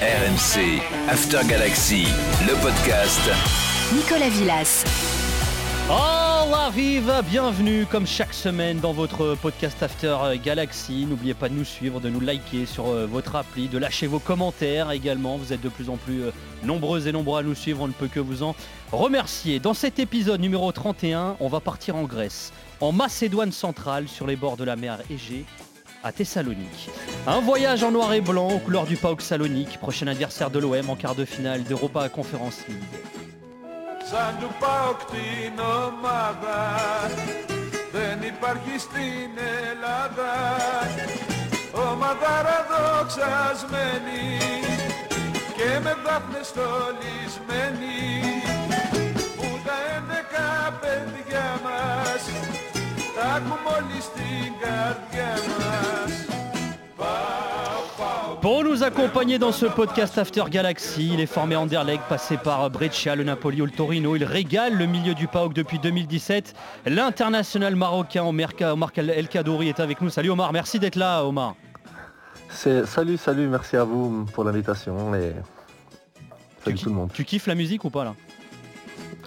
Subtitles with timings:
[0.00, 2.06] RMC, After Galaxy,
[2.48, 3.20] le podcast.
[3.94, 4.84] Nicolas Villas.
[5.88, 11.06] Oh, la vive, bienvenue comme chaque semaine dans votre podcast After Galaxy.
[11.06, 14.18] N'oubliez pas de nous suivre, de nous liker sur euh, votre appli, de lâcher vos
[14.18, 15.36] commentaires également.
[15.36, 16.30] Vous êtes de plus en plus euh,
[16.64, 18.56] nombreux et nombreux à nous suivre, on ne peut que vous en
[18.90, 19.60] remercier.
[19.60, 24.34] Dans cet épisode numéro 31, on va partir en Grèce, en Macédoine centrale, sur les
[24.34, 25.44] bords de la mer Égée
[26.03, 26.89] à Thessalonique.
[27.27, 30.89] Un voyage en noir et blanc aux couleurs du PAOK Salonique, prochain adversaire de l'OM
[30.89, 32.83] en quart de finale d'Europa Conference League.
[34.11, 36.59] Σαν του πάω την ομάδα
[37.91, 39.31] Δεν υπάρχει στην
[39.69, 40.33] Ελλάδα
[41.71, 44.37] Ομαδάρα δοξασμένη
[45.57, 47.97] Και με δάφνες στολισμένη
[49.37, 52.21] Που τα έντεκα παιδιά μας
[53.15, 55.62] Τα έχουμε όλοι στην καρδιά μας Πάω, πάω
[58.44, 62.68] Pour nous accompagner dans ce podcast After Galaxy, il est formé en Anderlecht, passé par
[62.68, 64.16] Brescia, le Napoli ou le Torino.
[64.16, 66.54] Il régale le milieu du PAOK depuis 2017.
[66.84, 68.50] L'international marocain Omar
[68.98, 70.10] El Kadouri est avec nous.
[70.10, 71.54] Salut Omar, merci d'être là Omar.
[72.50, 75.32] Salut, salut, merci à vous pour l'invitation et
[76.62, 77.10] salut Tu, tout le monde.
[77.14, 78.14] tu kiffes la musique ou pas là?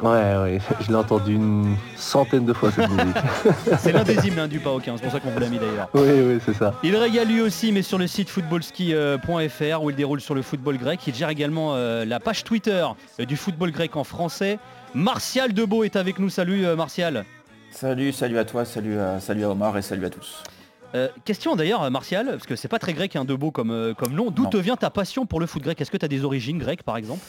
[0.01, 3.17] Ouais, ouais, je l'ai entendu une centaine de fois cette musique.
[3.79, 5.57] C'est l'un des hymnes hein, du PAOK, hein, c'est pour ça qu'on vous l'a mis
[5.57, 5.89] d'ailleurs.
[5.93, 6.75] oui, oui, c'est ça.
[6.83, 10.77] Il régale lui aussi, mais sur le site footballski.fr où il déroule sur le football
[10.77, 10.99] grec.
[11.07, 12.85] Il gère également euh, la page Twitter
[13.19, 14.59] euh, du football grec en français.
[14.93, 16.29] Martial Debeau est avec nous.
[16.29, 17.25] Salut euh, Martial.
[17.71, 20.43] Salut, salut à toi, salut à, salut à Omar et salut à tous.
[20.95, 23.93] Euh, question d'ailleurs, euh, Martial, parce que c'est pas très grec un Debeau comme, euh,
[23.93, 24.31] comme nom.
[24.31, 25.79] D'où te vient ta passion pour le foot grec?
[25.81, 27.21] Est-ce que tu as des origines grecques par exemple?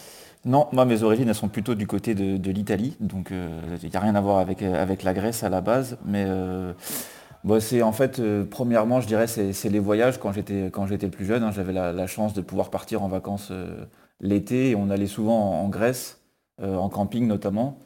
[0.44, 3.96] Non, moi mes origines elles sont plutôt du côté de, de l'Italie, donc il n'y
[3.96, 6.72] a rien à voir avec, avec la Grèce à la base, mais euh,
[7.42, 11.24] bon, c'est en fait, premièrement je dirais c'est les voyages quand j'étais quand j'étais plus
[11.24, 13.50] jeune, hein, j'avais la, la chance de pouvoir partir en vacances
[14.20, 14.70] l'été.
[14.70, 16.20] Et on allait souvent en, en Grèce,
[16.62, 17.80] en camping notamment.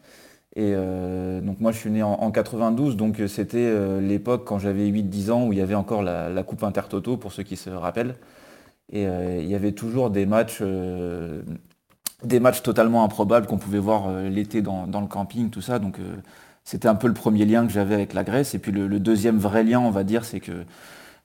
[0.54, 4.44] Et euh, donc moi je suis né en, en 92, donc euh, c'était euh, l'époque
[4.46, 7.42] quand j'avais 8-10 ans où il y avait encore la, la Coupe Intertoto pour ceux
[7.42, 8.16] qui se rappellent.
[8.92, 10.62] Et euh, il y avait toujours des matchs,
[12.24, 15.78] des matchs totalement improbables qu'on pouvait voir l'été dans, dans le camping, tout ça.
[15.78, 15.96] Donc
[16.64, 18.54] c'était un peu le premier lien que j'avais avec la Grèce.
[18.54, 20.64] Et puis le, le deuxième vrai lien, on va dire, c'est que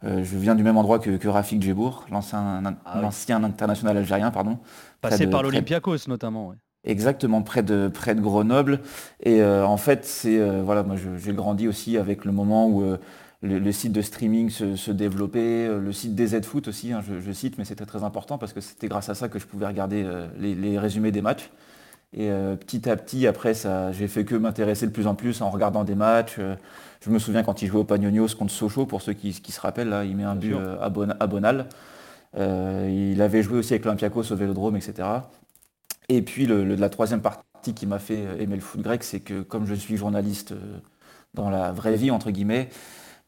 [0.04, 3.02] je viens du même endroit que, que Rafik Djebour, l'ancien Ah oui.
[3.02, 4.60] l'ancien international algérien, pardon.
[5.02, 6.48] Passé de- par près l'Olympiakos notamment.
[6.50, 6.56] ouais.
[6.88, 8.80] Exactement, près de, près de Grenoble.
[9.22, 12.82] Et euh, en fait, c'est euh, voilà, moi j'ai grandi aussi avec le moment où
[12.82, 12.98] euh,
[13.42, 17.20] le, le site de streaming se, se développait, le site DZ Foot aussi, hein, je,
[17.20, 19.68] je cite, mais c'était très important parce que c'était grâce à ça que je pouvais
[19.68, 20.06] regarder
[20.40, 21.52] les, les résumés des matchs.
[22.14, 25.50] Et petit à petit, après, ça, j'ai fait que m'intéresser de plus en plus en
[25.52, 26.40] regardant des matchs.
[27.02, 29.62] Je me souviens quand il jouait au Panionios contre Sochaux, pour ceux qui, qui se
[29.62, 31.68] rappellent, là, il met un Bien but à, Bon- à Bonal.
[32.38, 35.30] Il avait joué aussi avec l'Olympiakos au Vélodrome, etc.
[36.10, 39.20] Et puis le- le- la troisième partie qui m'a fait aimer le foot grec, c'est
[39.20, 40.80] que comme je suis journaliste euh,
[41.34, 42.70] dans la vraie vie, entre guillemets,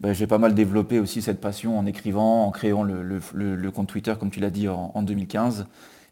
[0.01, 4.15] ben, j'ai pas mal développé aussi cette passion en écrivant, en créant le, compte Twitter,
[4.19, 5.67] comme tu l'as dit, en, en 2015.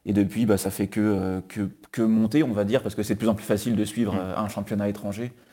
[0.06, 3.04] Et depuis, bah, ça fait que, euh, que, que monter, on va dire, parce que
[3.04, 4.20] c'est de plus en plus facile de suivre Mm.
[4.20, 5.47] euh, un championnat étranger, euh,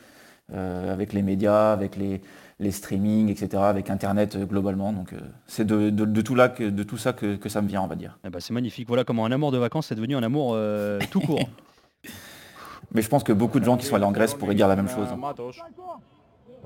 [0.94, 2.20] avec les médias, avec les,
[2.64, 4.92] les streamings, etc., avec Internet euh, globalement.
[4.98, 7.60] Donc euh, c'est de, de- de tout là que, de tout ça que, que ça
[7.62, 8.12] me vient, on va dire.
[8.26, 8.86] Eh ben, c'est magnifique.
[8.88, 11.48] Voilà comment un amour de vacances est devenu un amour euh, tout court.
[12.92, 14.76] Mais je pense que beaucoup de gens qui sont allés en Grèce pourraient dire la
[14.76, 15.08] même chose.
[15.12, 15.16] hein.
[15.16, 15.64] Μάτος.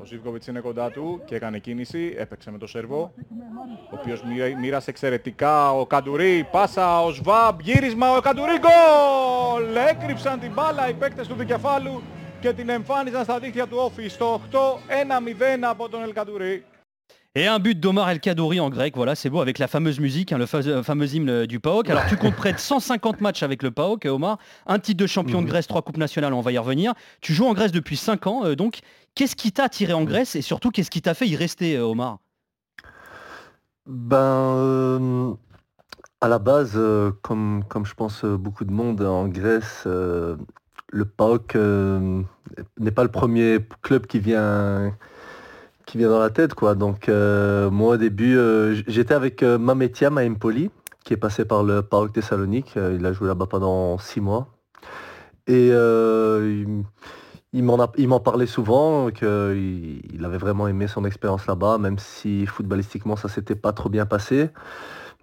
[0.00, 3.12] Ο Ζίβκοβιτς είναι κοντά του και έκανε κίνηση, έπαιξε με το σερβό,
[3.90, 9.76] ο οποίος μοίρα- μοίρασε εξαιρετικά ο Καντουρί, πάσα ο Σβάμπ, γύρισμα ο Καντουρί, γκολ!
[9.88, 12.02] Έκρυψαν την μπάλα οι παίκτες του δικεφάλου
[12.40, 16.64] και την εμφάνιζαν στα δίχτυα του Όφη στο 8, 1-0 από τον Ελκαντουρί.
[17.36, 20.30] Et un but d'Omar El Kadouri en grec, voilà, c'est beau, avec la fameuse musique,
[20.32, 21.90] hein, le fa- fameux hymne du PAOK.
[21.90, 25.42] Alors tu comptes près de 150 matchs avec le PAOK, Omar, un titre de champion
[25.42, 26.92] de Grèce, trois coupes nationales, on va y revenir.
[27.20, 28.78] Tu joues en Grèce depuis 5 ans, euh, donc
[29.16, 31.86] qu'est-ce qui t'a attiré en Grèce et surtout qu'est-ce qui t'a fait y rester, euh,
[31.86, 32.18] Omar
[33.86, 35.32] Ben, euh,
[36.20, 40.36] à la base, euh, comme, comme je pense euh, beaucoup de monde en Grèce, euh,
[40.91, 42.21] le PAOK euh,
[42.79, 44.93] n'est pas le premier club qui vient,
[45.97, 46.51] dans la tête,
[47.09, 50.69] euh, moi, au début, euh, j'étais avec euh, Mametia Maempoli,
[51.03, 52.73] qui est passé par le PAOK Thessalonique.
[52.75, 54.47] Il a joué là-bas pendant six mois.
[55.47, 62.45] Et il, m'en parlait souvent, qu'il il avait vraiment aimé son expérience là-bas, même si
[62.45, 64.49] footballistiquement ça s'était pas trop bien passé,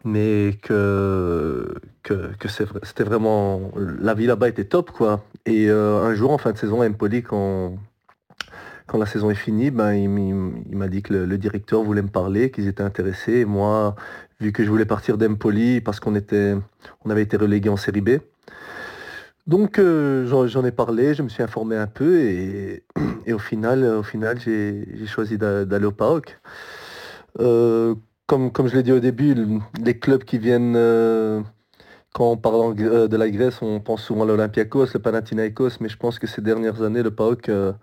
[0.05, 3.73] mais que, que, que c'était vraiment...
[4.01, 5.25] La vie là-bas était top, quoi.
[5.47, 7.77] Et euh, un jour, en fin de saison, à Empoli, quand,
[8.87, 12.51] quand la saison est finie, ben, il, m'a dit que le, directeur voulait me parler,
[12.51, 13.39] qu'ils étaient intéressés.
[13.39, 13.97] Et moi,
[14.41, 18.19] vu que je voulais partir d'Empoli parce qu'on on avait été relégué en série B.
[19.47, 22.83] Donc j'en ai parlé, je me suis informé un peu et,
[23.33, 26.37] au final, au final j'ai choisi d'aller au PAOK.
[28.27, 29.35] Comme, comme je l'ai dit au début,
[29.83, 30.77] les clubs qui viennent
[32.17, 35.91] quand on parle euh, de la Grèce, on pense souvent à l'Olympiakos, le Panathinaikos, mais
[35.91, 37.75] je pense que ces dernières années, le PAOK, euh,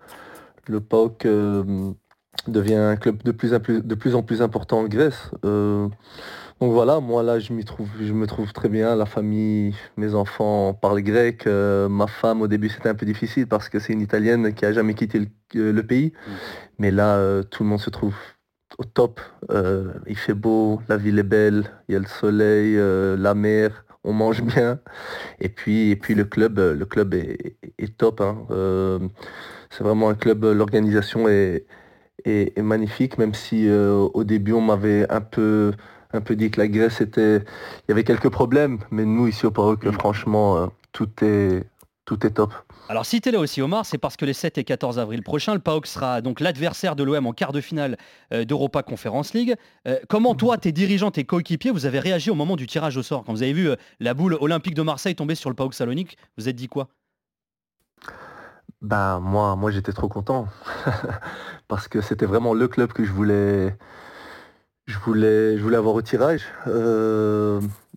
[0.66, 1.92] le PAOK euh,
[2.48, 5.30] devient un club de plus, en plus, de plus en plus important en Grèce.
[5.44, 5.92] donc
[6.60, 8.96] voilà, moi là, je, trouve, je me trouve très bien.
[8.96, 11.46] La famille, mes enfants parlent grec.
[11.46, 14.72] ma femme, au début, c'était un peu difficile parce que c'est une Italienne qui a
[14.72, 15.20] jamais quitté
[15.54, 16.12] le, pays.
[16.12, 16.30] Mm.
[16.80, 18.16] Mais là, tout le monde se trouve
[18.78, 19.20] au top.
[20.06, 22.76] il fait beau, la ville est belle, il y a le soleil,
[23.18, 24.78] la mer on mange bien.
[25.40, 27.56] Et puis, et puis le club, euh, le club est,
[27.96, 28.20] top.
[28.20, 28.46] Hein.
[28.50, 28.98] Euh,
[29.70, 31.66] c'est vraiment un club, l'organisation est,
[32.24, 35.72] est, magnifique, même si euh, au début on m'avait un peu,
[36.12, 37.38] un peu dit que la Grèce était.
[37.38, 41.64] Il y avait quelques problèmes, mais nous ici au PAOK, franchement, tout est,
[42.04, 42.52] tout est top.
[42.86, 45.22] Alors si tu es là aussi Omar, c'est parce que les 7 et 14 avril
[45.22, 47.96] prochains, le PAOK sera donc l'adversaire de l'OM en quart de finale
[48.32, 49.54] euh, d'Europa Conference League.
[49.88, 53.02] Euh, comment toi, tes dirigeants, tes coéquipiers, vous avez réagi au moment du tirage au
[53.02, 53.24] sort?
[53.24, 56.18] Quand vous avez vu euh, la boule olympique de Marseille tomber sur le PAOK Salonique,
[56.36, 56.88] vous êtes dit quoi?
[58.82, 60.46] Bah moi, moi j'étais trop content
[61.68, 63.78] parce que c'était vraiment le club que je voulais,
[64.84, 66.42] je voulais, je voulais avoir au tirage.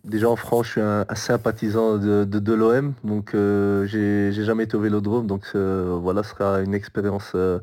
[0.08, 4.74] Déjà en France, je suis un, sympathisant de, de, l'OM, donc euh, j'ai jamais été
[4.74, 7.58] au Vélodrome, donc euh, voilà, ce sera une expérience euh,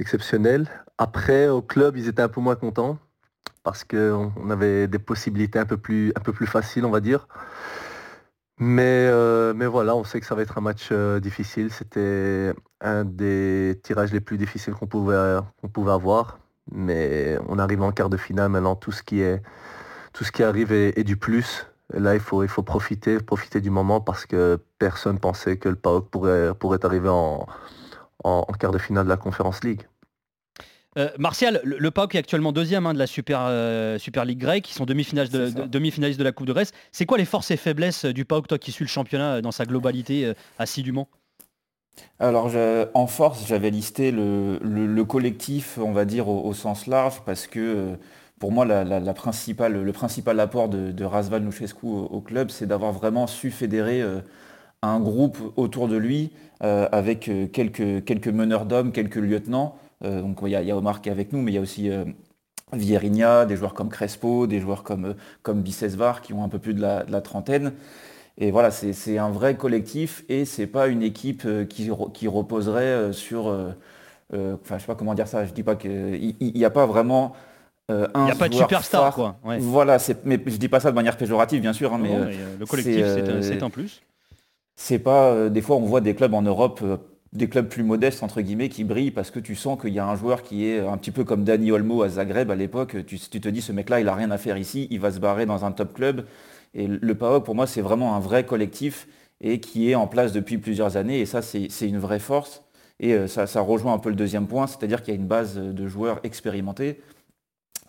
[0.00, 0.66] exceptionnelle.
[0.98, 2.98] Après, au club, ils étaient un peu moins contents
[3.62, 6.98] parce qu'on on avait des possibilités un peu plus, un peu plus faciles, on va
[7.00, 7.28] dire.
[8.58, 9.08] Mais,
[9.54, 10.92] mais voilà, on sait que ça va être un match
[11.22, 11.70] difficile.
[11.72, 16.40] C'était un des tirages les plus difficiles qu'on pouvait, qu'on pouvait avoir.
[16.72, 19.40] Mais on arrive en quart de finale maintenant, tout ce qui est
[20.18, 21.64] tout ce qui arrive est, du plus.
[21.94, 25.76] là, il faut, il faut profiter, profiter du moment parce que personne pensait que le
[25.76, 27.46] PAOK pourrait, pourrait arriver en,
[28.24, 29.82] en, quart de finale de la Conférence League.
[30.96, 34.64] Euh, Martial, le, PAOK est actuellement deuxième hein, de la Super, euh, Super League grecque,
[34.64, 36.72] qui sont demi-finalistes de, demi de la Coupe de Grèce.
[36.90, 39.52] C'est quoi les forces et faiblesses du PAOK, toi qui suis le championnat euh, dans
[39.52, 41.08] sa globalité assidûment?
[42.18, 42.50] Alors
[42.94, 47.96] en force, j'avais listé le, collectif, on va dire, au, au sens large, parce que
[48.38, 51.42] pour moi, le principal apport de, de Razvan
[51.82, 54.20] au, club, c'est d'avoir vraiment su fédérer euh,
[54.82, 56.30] un groupe autour de lui
[56.62, 59.76] euh, avec euh, quelques, meneurs d'hommes, quelques lieutenants.
[60.02, 61.90] donc il y, a Omar qui est avec nous, mais il y a aussi
[62.72, 66.74] Vierinia, des joueurs comme Crespo, des joueurs comme, comme Bicesvar qui ont un peu plus
[66.74, 67.72] de la, trentaine.
[68.40, 73.46] Et voilà, c'est un vrai collectif et c'est pas une équipe qui, qui reposerait sur.
[73.46, 75.44] enfin, je sais pas comment dire ça.
[75.44, 77.34] Je dis pas qu'il n'y a pas vraiment
[77.90, 79.36] euh, il n'y a pas de superstar, quoi.
[79.60, 81.94] Voilà, mais je dis pas ça de manière péjorative, bien sûr.
[81.94, 83.04] Hein, mais, euh, le collectif,
[83.42, 84.02] c'est un euh, plus.
[84.76, 85.48] C'est pas.
[85.48, 86.84] des fois, on voit des clubs en Europe,
[87.32, 90.06] des clubs plus modestes, entre guillemets, qui brillent parce que tu sens qu'il y a
[90.06, 92.96] un joueur qui est un petit peu comme Dani Olmo à Zagreb à l'époque.
[93.06, 95.46] Tu, te dis, ce mec-là, il a rien à faire ici, il va se barrer
[95.46, 96.26] dans un top club.
[96.74, 99.08] Et le PAOK, pour moi, c'est vraiment un vrai collectif
[99.40, 101.20] et qui est en place depuis plusieurs années.
[101.20, 102.62] Et ça, c'est une vraie force.
[103.00, 105.56] Et ça, ça rejoint un peu le deuxième point, c'est-à-dire qu'il y a une base
[105.56, 107.00] de joueurs expérimentés.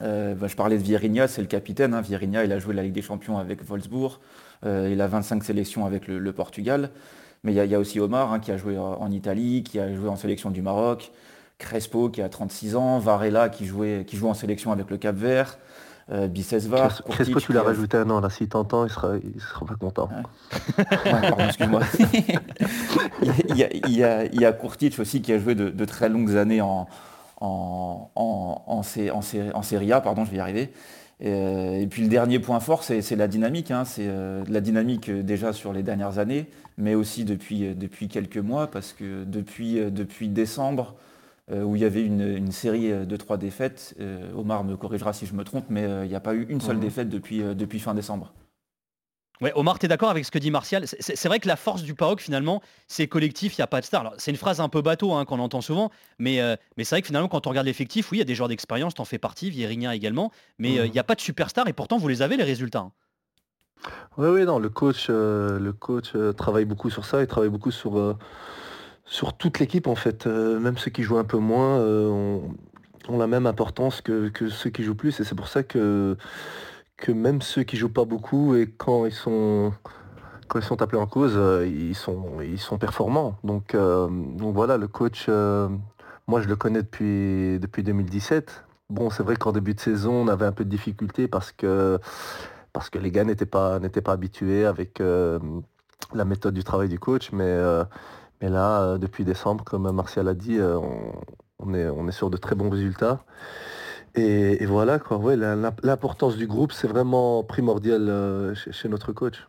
[0.01, 1.93] Euh, bah, je parlais de Vierinia, c'est le capitaine.
[1.93, 2.01] Hein.
[2.01, 4.19] Vierinia, il a joué la Ligue des Champions avec Wolfsburg.
[4.65, 6.91] Euh, il a 25 sélections avec le, Portugal.
[7.43, 10.09] Mais il y, a aussi Omar hein, qui a joué en Italie, qui a joué
[10.09, 11.11] en sélection du Maroc.
[11.57, 12.99] Crespo qui a 36 ans.
[12.99, 15.57] Varela qui, jouait, qui joue en sélection avec le Cap Vert.
[16.11, 17.01] Euh, Bicesvar.
[17.05, 18.19] Crespo, tu l'as rajouté un an.
[18.19, 20.09] Là, si t'entends, il sera, il sera pas content.
[21.37, 21.81] excuse-moi.
[23.21, 24.57] il, y a, il, y a,
[24.99, 26.87] aussi qui a joué de très longues années en,
[27.39, 30.71] en, en, en, Serie A, pardon, je vais y arriver.
[31.21, 33.71] Et, puis le dernier point fort, c'est la dynamique.
[33.71, 33.85] Hein.
[33.85, 38.07] C'est euh, la dynamique euh, déjà sur les dernières années, mais aussi depuis, euh, depuis
[38.07, 40.95] quelques mois, parce que depuis, depuis décembre,
[41.51, 43.95] où il y avait une, série de trois défaites,
[44.37, 46.77] Omar me corrigera si je me trompe, mais il n'y a pas eu une seule
[46.77, 46.79] mmh.
[46.79, 48.31] défaite depuis, depuis fin décembre.
[49.41, 50.83] Ouais, Omar, tu es d'accord avec ce que dit Martial?
[50.85, 53.85] C'est vrai que la force du PAOK, finalement, c'est collectif, il n'y a pas de
[53.85, 54.13] star.
[54.17, 57.01] C'est une phrase un peu bateau hein, qu'on entend souvent, mais, euh, mais c'est vrai
[57.01, 59.17] que finalement, quand on regarde l'effectif, oui, il y a des joueurs d'expérience, t'en fais
[59.17, 62.21] partie, Vierinia également, mais euh, il n'y a pas de superstar et pourtant, vous les
[62.21, 62.89] avez, les résultats.
[64.17, 64.31] Oui, hein.
[64.33, 68.17] oui, non, le coach, euh, le coach travaille beaucoup sur ça, il travaille beaucoup sur,
[69.05, 70.25] sur toute l'équipe, en fait.
[70.25, 72.53] même ceux qui jouent un peu moins ont,
[73.07, 76.17] la même importance que, que ceux qui jouent plus, et c'est pour ça que
[76.99, 79.73] que même ceux qui jouent pas beaucoup et quand ils sont
[80.47, 83.37] quand ils sont appelés en cause, euh, ils sont ils sont performants.
[83.43, 85.69] Donc, euh, donc voilà, le coach, euh,
[86.27, 88.63] moi je le connais depuis depuis 2017.
[88.89, 91.99] bon, c'est vrai qu'en début de saison, on avait un peu de difficulté parce que,
[92.73, 96.99] parce que les gars n'étaient pas, n'étaient pas habitués avec la méthode du travail du
[96.99, 97.31] coach.
[97.31, 97.57] Mais,
[98.41, 100.59] mais là, depuis décembre, comme Martial a dit,
[101.59, 103.23] on est, on est sur de très bons résultats.
[104.15, 105.17] Et, et voilà, quoi.
[105.17, 109.47] Ouais, l'importance du groupe, c'est vraiment primordial euh, chez, chez notre coach.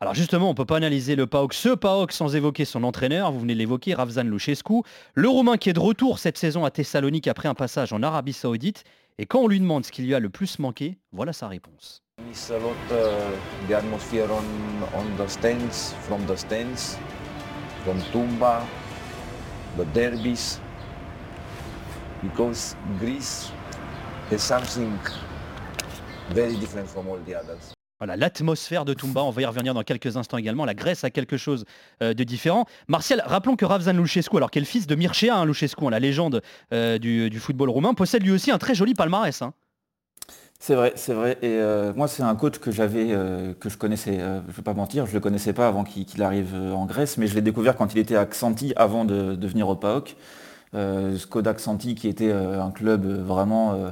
[0.00, 3.32] Alors justement, on ne peut pas analyser le PAOK, ce PAOK sans évoquer son entraîneur,
[3.32, 4.82] vous venez de l'évoquer, Ravzan Luchescu,
[5.14, 8.32] le Roumain qui est de retour cette saison à Thessalonique après un passage en Arabie
[8.32, 8.84] Saoudite.
[9.18, 12.02] Et quand on lui demande ce qui lui a le plus manqué, voilà sa réponse.
[12.26, 14.44] miss a lot uh, the atmosphere on,
[14.98, 16.96] on the stands, from the stands,
[17.84, 18.62] from Tumba,
[19.76, 20.60] the derbies,
[22.22, 23.50] because Greece
[27.98, 30.64] Voilà, l'atmosphère de Toumba, on va y revenir dans quelques instants également.
[30.64, 31.64] La Grèce a quelque chose
[32.00, 32.64] euh, de différent.
[32.86, 35.98] Martial, rappelons que Ravzan Luchescu, alors qu'est le fils de Mircea hein, Luchescu, hein, la
[35.98, 39.42] légende euh, du, du football roumain, possède lui aussi un très joli palmarès.
[39.42, 39.52] hein.
[40.60, 41.32] C'est vrai, c'est vrai.
[41.42, 44.52] Et euh, moi, c'est un coach que j'avais, euh, que je connaissais, euh, je ne
[44.52, 47.34] vais pas mentir, je ne le connaissais pas avant qu'il arrive en Grèce, mais je
[47.34, 50.14] l'ai découvert quand il était à Xanthi avant de, de venir au PAOK.
[50.72, 53.90] Euh, Skoda Xanthi qui était euh, un club vraiment euh,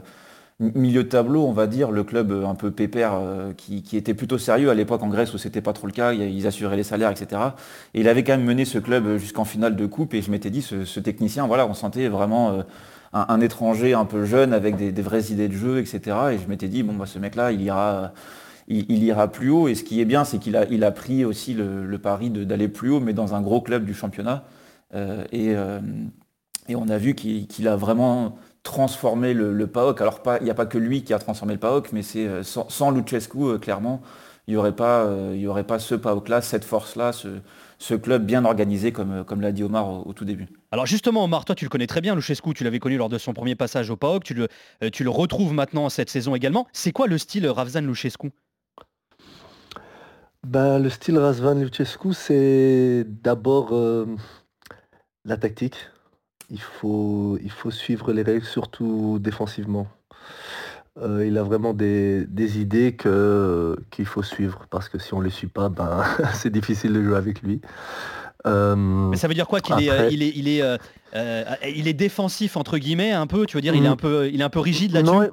[0.60, 4.14] milieu de tableau, on va dire, le club euh, un peu pépère euh, qui, était
[4.14, 6.82] plutôt sérieux à l'époque en Grèce où c'était pas trop le cas, ils assuraient les
[6.82, 7.40] salaires, etc.
[7.94, 10.50] Et il avait quand même mené ce club jusqu'en finale de coupe et je m'étais
[10.50, 12.62] dit, ce, technicien, voilà, on sentait vraiment euh,
[13.12, 16.16] un, étranger un peu jeune avec des, vraies idées de jeu, etc.
[16.32, 18.12] Et je m'étais dit, bon, bah, ce mec-là, il ira,
[18.68, 19.68] il, ira plus haut.
[19.68, 23.00] Et ce qui est bien, c'est qu'il a, pris aussi le, pari d'aller plus haut,
[23.00, 24.44] mais dans un gros club du championnat.
[24.94, 25.80] Euh, et, euh,
[26.74, 30.00] on a vu qu'il a vraiment transformé le, le PAOK.
[30.00, 32.26] Alors, pas- il n'y a pas que lui qui a transformé le PAOK, mais c'est
[32.26, 34.02] euh, sans, sans Luchescu, euh, clairement,
[34.46, 37.28] il n'y aurait, pas, euh, aurait pas ce PAOK-là, cette force-là, ce,
[37.78, 40.48] ce club bien organisé, comme, comme l'a dit Omar au- au tout début.
[40.70, 43.18] Alors justement, Omar, toi tu le connais très bien, Luchescu, tu l'avais connu lors de
[43.18, 44.48] son premier passage au PAOK, tu le,
[44.82, 46.66] euh, tu le retrouves maintenant cette saison également.
[46.72, 48.30] C'est quoi le style Ravzan Luchescu?
[50.46, 54.06] Ben, le style Razvan Luchescu, c'est d'abord euh,
[55.24, 55.76] la tactique.
[56.50, 59.86] Il faut, il faut suivre les règles, surtout défensivement.
[61.00, 65.20] Euh, il a vraiment des, des idées que, qu'il faut suivre, parce que si on
[65.20, 66.02] ne les suit pas, ben,
[66.34, 67.60] c'est difficile de jouer avec lui.
[68.46, 71.44] Euh, Mais ça veut dire quoi qu'il est, euh, il est, il est, euh,
[71.76, 73.92] il est défensif entre guillemets un peu, tu veux dire, il est Mm.
[73.92, 75.12] un peu, il est un peu rigide là-dessus?
[75.12, 75.30] Non,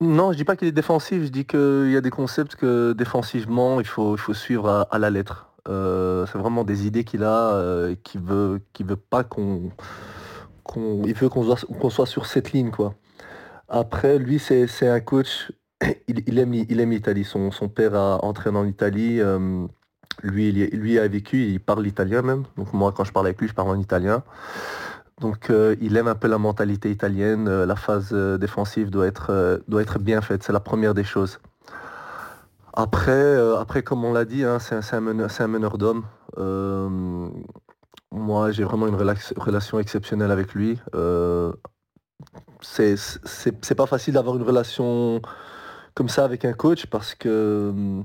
[0.00, 2.92] non, je dis pas qu'il est défensif, je dis qu'il y a des concepts que
[2.92, 5.48] défensivement, il faut, il faut suivre à, à la lettre.
[5.68, 9.70] Euh, c'est vraiment des idées qu'il a, euh, qui veut, qui veut pas qu'on,
[10.76, 12.94] il veut qu'on soit, sur cette ligne, quoi.
[13.68, 15.52] Après, lui, c'est, un coach,
[16.08, 17.24] il, aime, l'Italie.
[17.24, 19.20] Son, père a entraîné en Italie.
[19.20, 19.66] euh,
[20.22, 22.44] lui, a vécu, il parle italien même.
[22.56, 24.22] Donc moi, quand je parle avec lui, je parle en italien.
[25.20, 27.46] Donc euh, il aime un peu la mentalité italienne.
[27.46, 30.42] euh, la phase défensive doit être, bien faite.
[30.42, 31.38] C'est la première des choses.
[32.72, 36.04] Après, comme on l'a dit, hein, c'est un, meneur, meneur d'hommes.
[38.12, 40.78] Moi, j'ai vraiment une relation exceptionnelle avec lui.
[40.94, 41.52] Euh,
[42.60, 45.22] c'est pas facile d'avoir une relation
[45.94, 48.04] comme ça avec un coach parce que hum,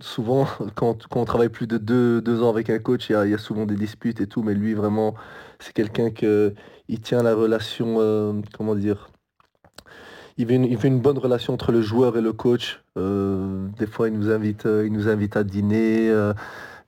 [0.00, 3.16] souvent, quand, quand on travaille plus de deux, deux ans avec un coach, il y,
[3.16, 5.14] a, y a souvent des disputes et tout, mais lui, vraiment,
[5.58, 6.54] c'est quelqu'un que
[6.88, 9.10] il tient la relation, euh, comment dire,
[10.38, 12.82] il veut, une, il une bonne relation entre le joueur et le coach.
[12.96, 16.10] Euh, des fois, il nous invite, euh, il nous invite à dîner,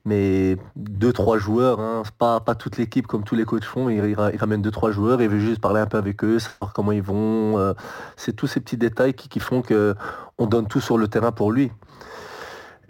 [0.05, 3.89] mais deux, trois joueurs, hein, pas, pas toute l'équipe comme tous les coachs font.
[3.89, 6.23] Il, il ra- il ramène deux, trois joueurs, il veut juste parler un peu avec
[6.23, 7.57] eux, savoir comment ils vont.
[7.57, 7.73] euh,
[8.15, 9.95] c'est tous ces petits détails qui, qui font que
[10.37, 11.71] on donne tout sur le terrain pour lui.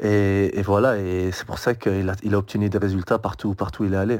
[0.02, 3.94] Et, voilà, et c'est pour ça qu'il a, obtenu des résultats partout, partout où il
[3.94, 4.20] est allé.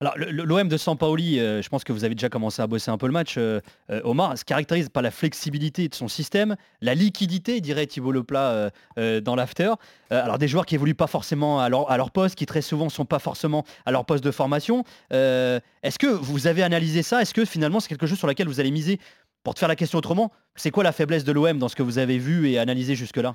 [0.00, 2.98] Alors l'OM de Sampaoli, euh, je pense que vous avez déjà commencé à bosser un
[2.98, 3.60] peu le match, euh,
[3.90, 8.70] euh, Omar, se caractérise par la flexibilité de son système, la liquidité, dirait Thibaut Leplat
[8.98, 9.72] euh, dans l'after.
[10.10, 13.18] Alors des joueurs qui évoluent pas forcément à leur, poste, qui très souvent sont pas
[13.18, 14.84] forcément à leur poste de formation.
[15.10, 17.22] Est-ce que vous avez analysé ça?
[17.22, 19.00] Est-ce que finalement c'est quelque chose sur laquelle vous allez miser?
[19.42, 21.82] Pour te faire la question autrement, c'est quoi la faiblesse de l'OM dans ce que
[21.82, 23.34] vous avez vu et analysé jusque-là?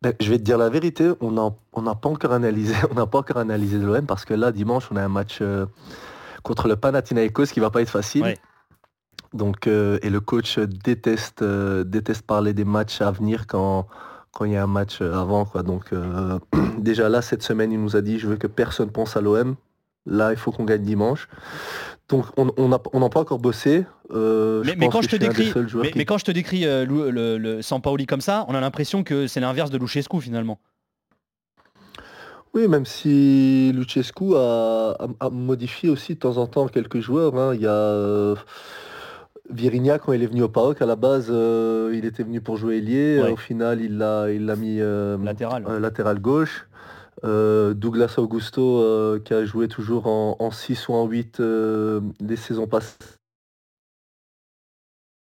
[0.00, 3.06] Ben, je vais te dire la vérité, on n'a on pas encore analysé, on n'a
[3.06, 5.66] pas encore analysé l'OM parce que là dimanche on a un match euh,
[6.44, 8.22] contre le Panathinaikos qui va pas être facile.
[8.22, 8.38] Ouais.
[9.34, 13.88] Donc euh, et le coach déteste euh, déteste parler des matchs à venir quand
[14.32, 15.64] quand il y a un match avant quoi.
[15.64, 15.90] Donc
[16.78, 19.56] déjà là cette semaine il nous a dit je veux que personne pense à l'OM.
[20.06, 21.28] Là il faut qu'on gagne dimanche.
[22.08, 23.84] Donc on on n'a on pas encore bossé.
[24.12, 26.24] Euh, Mais, mais pense quand je te décris, seuls joueurs mais, qui- mais quand je
[26.24, 29.76] te décris euh, le, le Sampaoli comme ça, on a l'impression que c'est l'inverse de
[29.76, 30.58] Luchescu finalement.
[32.54, 37.36] Oui, même si Luchescu a, a- a modifié aussi de temps en temps quelques joueurs.
[37.36, 37.54] hein.
[37.54, 38.34] Il y a, euh,
[39.50, 42.56] Virignac, quand il est venu au PAOK, à la base, euh, il était venu pour
[42.56, 43.20] jouer ailier.
[43.22, 43.30] Ouais.
[43.32, 44.78] Au final, il l'a il l'a mis
[45.22, 45.64] Latéral.
[45.78, 46.66] latéral gauche.
[47.24, 52.00] Euh, Douglas Augusto, euh, qui a joué toujours en, en 6 ou en 8 euh,
[52.20, 52.96] des saisons passées.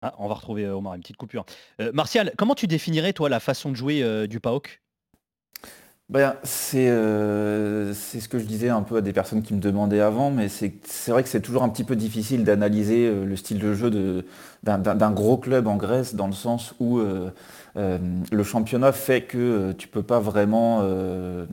[0.02, 1.44] Ah, on va retrouver euh, Omar, une petite coupure.
[1.80, 4.80] Euh, Martial, comment tu définirais toi la façon de jouer euh, du PAOK?
[6.08, 9.58] Ben, c'est euh, c'est ce que je disais un peu à des personnes qui me
[9.60, 13.24] demandaient avant, mais c'est c'est vrai que c'est toujours un petit peu difficile d'analyser euh,
[13.24, 14.24] le style de jeu de-
[14.62, 17.30] d'un gros club en Grèce, dans le sens où euh,
[17.76, 17.98] euh,
[18.32, 21.44] le championnat fait que euh, tu peux pas vraiment, euh,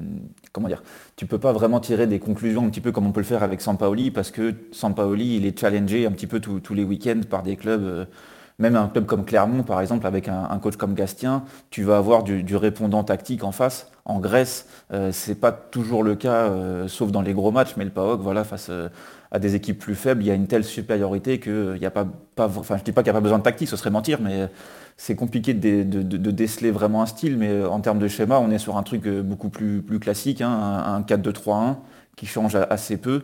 [0.53, 0.84] comment dire,
[1.18, 3.44] tu peux pas vraiment tirer des conclusions un petit peu comme on peut le faire
[3.44, 7.44] avec Sampaoli, parce que Sampaoli, il est challengé un petit peu tous les week-ends par
[7.44, 8.08] des clubs.
[8.60, 12.24] même un club comme Clermont, par exemple, avec un, coach comme Gastien, tu vas avoir
[12.24, 13.92] du, répondant tactique en face.
[14.06, 16.51] En Grèce, euh, c'est pas toujours le cas,
[16.88, 18.70] sauf dans les gros matchs, mais le PAOK, voilà, face
[19.34, 21.92] à des équipes plus faibles, il y a une telle supériorité que il y a
[21.92, 23.90] pas, pas, enfin, je dis pas qu'il n'y a pas besoin de tactique, ce serait
[23.90, 24.50] mentir, mais
[24.98, 27.38] c'est compliqué de, de- déceler vraiment un style.
[27.38, 30.42] Mais euh, en termes de schéma, on est sur un truc euh, beaucoup plus, classique,
[30.42, 31.78] hein, un, un 4-2-3-1
[32.16, 33.24] qui change assez peu.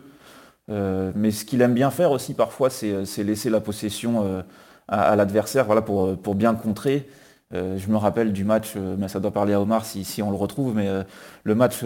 [0.70, 4.42] Euh, mais ce qu'il aime bien faire aussi parfois, c'est laisser la possession euh,
[4.88, 7.08] à, l'adversaire voilà, pour, euh, pour bien contrer.
[7.52, 10.36] Euh, je me rappelle du match, euh, ça doit parler à Omar si, on le
[10.36, 11.02] retrouve, mais euh,
[11.42, 11.84] le match,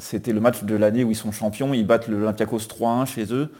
[0.00, 3.52] c'était le match de l'année où ils sont champions, ils battent l'Olympiakos 3-1 chez eux,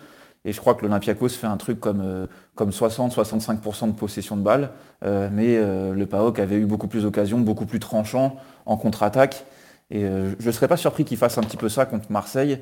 [0.45, 2.27] et je crois que l'Olympiakos fait un truc comme, euh,
[2.57, 4.71] comme 60-65% de possession de balle,
[5.03, 9.45] mais le PAOK avait eu beaucoup plus d'occasions, beaucoup plus tranchant en contre-attaque,
[9.91, 12.59] et je ne serais pas surpris qu'ils fassent un petit peu ça contre Marseille,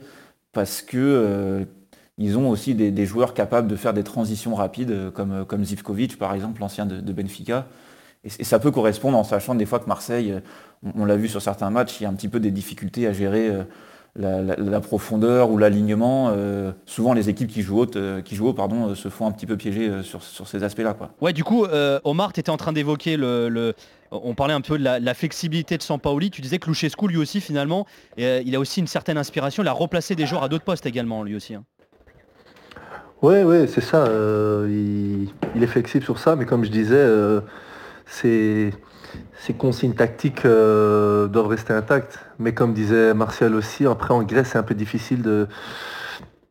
[0.53, 1.67] parce que
[2.19, 6.35] ils ont aussi des, joueurs capables de faire des transitions rapides, comme, comme Zivkovic par
[6.35, 7.67] exemple, l'ancien de Benfica.
[8.25, 10.41] Et, ça peut correspondre en sachant des fois que Marseille, euh,
[10.97, 13.07] on, on l'a vu sur certains matchs, il y a un petit peu des difficultés
[13.07, 13.65] à gérer euh,
[14.17, 16.31] la, la- la profondeur ou l'alignement.
[16.35, 19.27] Euh, souvent les équipes qui jouent haut, euh, qui jouent haut, pardon, euh, se font
[19.27, 20.95] un petit peu piéger euh, sur, sur ces aspects-là.
[20.95, 21.11] quoi.
[21.21, 23.75] Ouais, du coup, euh, Omar, tu étais en train d'évoquer le, le-
[24.11, 26.31] On parlait un peu de la, la flexibilité de Sampaoli.
[26.31, 27.87] Tu disais que Luchescu, lui aussi, finalement,
[28.21, 29.63] euh, il a aussi une certaine inspiration.
[29.65, 31.55] Il a replacé des joueurs à d'autres postes également, lui aussi.
[31.55, 31.65] hein.
[33.23, 34.05] Oui, oui, c'est ça.
[34.07, 36.95] euh, il, il est flexible sur ça, mais comme je disais,
[38.07, 38.73] ses
[39.59, 42.19] consignes tactiques euh, doivent rester intactes.
[42.39, 45.49] Mais comme disait Martial aussi, après en Grèce, c'est un peu difficile de,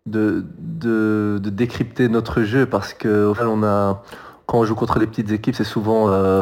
[0.06, 4.04] de, de- décrypter notre jeu parce que au final, on a,
[4.46, 6.42] quand on joue contre les petites équipes, c'est souvent euh,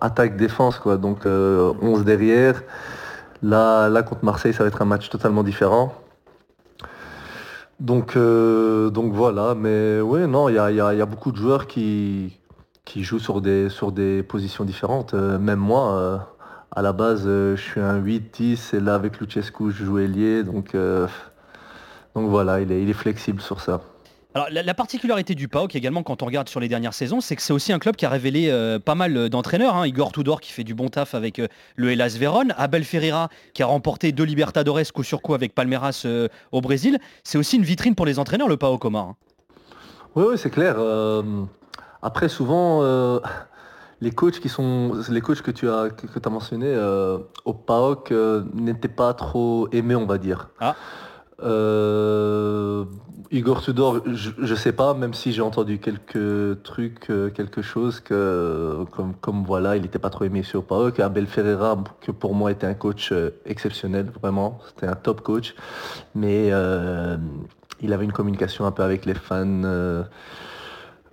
[0.00, 0.96] attaque-défense, quoi.
[0.96, 2.62] Donc euh, 11 derrière.
[3.42, 5.92] Là, là, contre Marseille, ça va être un match totalement différent.
[7.80, 11.66] Donc, euh, donc voilà, mais oui, non, il y a, y a beaucoup de joueurs
[11.66, 12.38] qui,
[12.84, 15.14] qui jouent sur des, sur des positions différentes.
[15.14, 16.18] Euh, même moi, euh,
[16.72, 20.42] à la base, euh, je suis un 8-10 et là, avec Luchescu, je joue ailier.
[20.42, 20.76] Donc,
[22.14, 23.80] donc voilà, il est, il est flexible sur ça.
[24.36, 27.36] Alors, la, la particularité du PAOK également, quand on regarde sur les dernières saisons, c'est
[27.36, 29.76] que c'est aussi un club qui a révélé euh, pas mal d'entraîneurs.
[29.76, 29.86] hein.
[29.86, 33.62] Igor Tudor qui fait du bon taf avec euh, le Hellas Vérone, Abel Ferreira qui
[33.62, 36.98] a remporté deux Libertadores coup sur coup avec Palmeiras euh, au Brésil.
[37.22, 39.04] C'est aussi une vitrine pour les entraîneurs, le PAOK Omar.
[39.10, 39.16] hein.
[40.16, 40.76] Oui, oui, c'est clair.
[42.04, 43.18] Après, souvent, euh,
[44.02, 48.12] les coachs qui sont, les coachs que tu as, que, as mentionnés euh, au PAOK
[48.12, 50.50] euh, n'étaient pas trop aimés, on va dire.
[50.60, 50.76] Ah.
[53.30, 58.84] Igor Tudor, je, je sais pas, même si j'ai entendu quelques trucs, quelque chose que,
[58.92, 61.00] comme, comme voilà, il n'était pas trop aimé sur le PAOK.
[61.00, 63.14] Abel Ferreira, que pour moi était un coach
[63.46, 65.54] exceptionnel, vraiment, c'était un top coach,
[66.14, 66.48] mais
[67.80, 70.04] il avait une communication un peu avec les fans.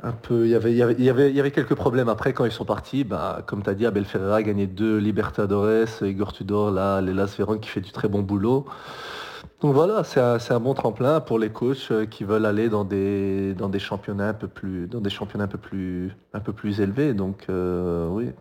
[0.04, 3.04] Un peu, il y, avait, quelques problèmes après quand ils sont partis.
[3.04, 7.14] Bah, comme tu as dit, Abel Ferreira a gagné deux Libertadores, Igor Tudor, là, les
[7.14, 8.66] Las Véron qui fait du très bon boulot.
[9.62, 13.56] Donc voilà, c'est un, bon tremplin pour les coachs euh, qui veulent aller dans des,
[13.78, 14.90] championnats un peu plus
[16.82, 17.14] élevés.
[17.14, 18.32] Donc euh, oui.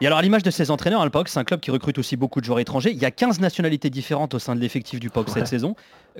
[0.00, 1.98] Et alors à l'image de ces entraîneurs, hein, le PAOK c'est un club qui recrute
[1.98, 2.90] aussi beaucoup de joueurs étrangers.
[2.90, 5.74] Il y a 15 nationalités différentes au sein de l'effectif du PAOK cette saison.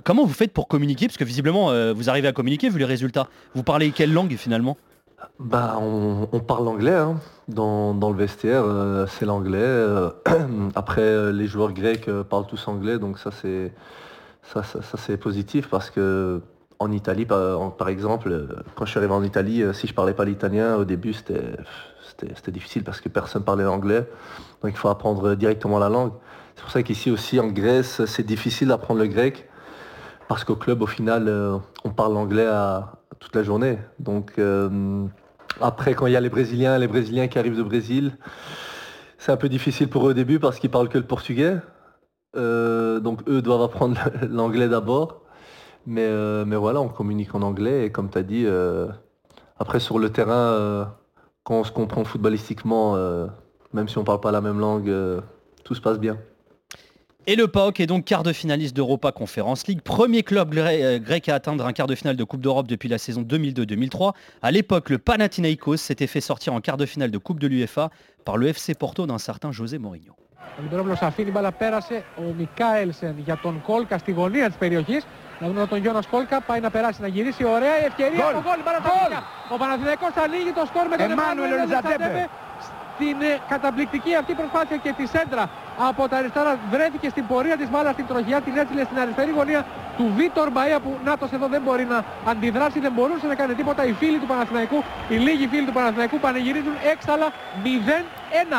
[0.05, 1.07] Comment vous faites pour communiquer?
[1.07, 3.29] Parce que visiblement euh, vous arrivez à communiquer vu les résultats.
[3.55, 4.77] Vous parlez quelle langue finalement?
[5.39, 7.21] Bah, on, on parle anglais hein.
[7.49, 9.59] dans, dans le vestiaire, euh, c'est l'anglais.
[9.61, 10.11] euh,
[10.75, 13.73] après, les joueurs grecs parlent tous anglais, donc ça c'est
[14.43, 16.43] ça, ça, ça, c'est positif parce que
[16.79, 20.15] en Italie, par, exemple, euh, quand je suis arrivé en Italie, euh, si je parlais
[20.15, 24.09] pas l'italien au début, c'était difficile parce que personne parlait l'anglais,
[24.63, 26.13] donc il faut apprendre directement la langue.
[26.57, 29.49] C'est pour ça qu'ici aussi en Grèce, c'est difficile d'apprendre le grec
[30.29, 33.79] parce qu'au club, au final, euh, on parle anglais à, toute la journée.
[34.01, 34.41] Donc
[35.61, 38.17] après, quand il y a les Brésiliens, les Brésiliens qui arrivent de Brésil,
[39.19, 41.59] c'est un peu difficile pour eux au début parce qu'ils parlent que le portugais.
[42.35, 43.97] Donc eux doivent apprendre
[44.29, 45.22] l'anglais d'abord.
[45.86, 48.88] Mais, euh, mais voilà, on communique en anglais et comme tu as dit, euh,
[49.60, 50.86] Après, sur le terrain, euh,
[51.46, 53.26] quand on se comprend footballistiquement, euh,
[53.74, 55.22] même si on parle pas la même langue, euh,
[55.66, 56.18] tout se passe bien.
[57.30, 61.00] Et le PAOK est donc quart de finaliste d'Europa Conference League, premier club gré- euh,
[61.00, 64.14] grec à atteindre un quart de finale de Coupe d'Europe depuis la saison 2002-2003.
[64.42, 67.90] À l'époque, le Panathinaikos s'était fait sortir en quart de finale de Coupe de l'UEFA
[68.24, 70.14] par le FC Porto d'un certain José Mourinho.
[70.60, 75.04] Ο Μητρόπουλος αφήνει μπάλα πέρασε ο Μικάελσεν για τον Κόλκα στη γωνία της περιοχής.
[75.43, 77.43] Να δούμε τον Γιώνας Κόλκα πάει να περάσει να γυρίσει.
[77.45, 78.25] Ωραία η ευκαιρία.
[78.25, 78.33] Γκολ.
[78.39, 78.99] Το γκολ μπάλα στα Γκολ.
[79.01, 79.23] δίχτυα.
[79.55, 82.05] Ο Παναθηναϊκός θα ανοίγει το σκορ με τον Εμμάνουελ Εμμάνουελ Ελζαντέπε.
[82.05, 82.23] Ελζαντέπε.
[82.95, 85.45] Στην ε, καταπληκτική αυτή προσπάθεια και τη σέντρα
[85.89, 89.61] από τα αριστερά βρέθηκε στην πορεία της μπάλας στην τροχιά την έτσιλε στην αριστερή γωνία
[89.99, 91.99] του Βίτορ Μπαΐα που νάτος εδώ δεν μπορεί να
[92.31, 93.83] αντιδράσει, δεν μπορούσε να κάνει τίποτα.
[93.89, 94.79] Οι φίλοι του Παναθηναϊκού,
[95.09, 97.27] οι λίγοι φίλοι του Παναθηναϊκού πανηγυρίζουν έξαλα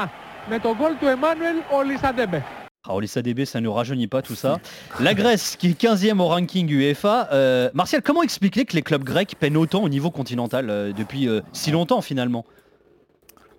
[0.04, 0.10] 0-1
[0.50, 2.44] με τον γκολ του Εμμάνουελ Ολισαντέμπε.
[2.86, 4.60] Ah, Olissa DB, ça ne rajeunit pas tout ça.
[5.00, 7.30] La Grèce, qui est 15e au ranking UEFA.
[7.32, 11.30] Euh, Martial, comment expliquer que les clubs grecs peinent autant au niveau continental euh, depuis
[11.30, 12.44] euh, si longtemps finalement?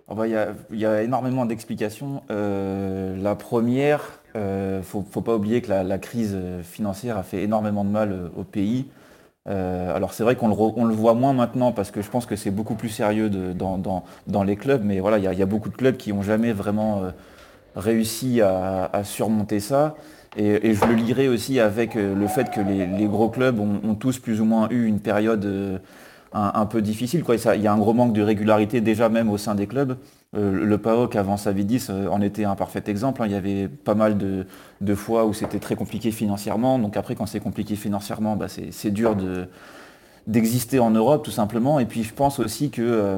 [0.07, 2.21] Oh bah, Il y, a, il y a énormément d'explications.
[2.29, 4.01] Euh, la première,
[4.35, 8.11] euh, faut, faut pas oublier que la, la crise financière a fait énormément de mal
[8.11, 8.85] euh, au pays.
[9.47, 12.49] Euh, alors c'est vrai qu'on le, voit moins maintenant parce que je pense que c'est
[12.51, 15.39] beaucoup plus sérieux de- dans, dans- dans les clubs, mais voilà, il y, a- il
[15.39, 17.09] y a beaucoup de clubs qui n'ont jamais vraiment euh,
[17.75, 19.95] réussi à, surmonter ça.
[20.37, 24.19] Et, je le lirai aussi avec euh, le fait que les, gros clubs ont, tous
[24.19, 25.77] plus ou moins eu une période euh,
[26.33, 27.23] un, peu difficile.
[27.55, 29.97] Il y a un gros manque de régularité déjà même au sein des clubs.
[30.35, 33.21] Euh, le PAOK avant Savidis en était un parfait exemple.
[33.21, 33.27] hein.
[33.27, 36.79] Il y avait pas mal de, fois où c'était très compliqué financièrement.
[36.79, 39.47] Donc après quand c'est compliqué financièrement, bah, c'est dur de-
[40.27, 41.79] d'exister en Europe tout simplement.
[41.79, 43.17] Et puis je pense aussi que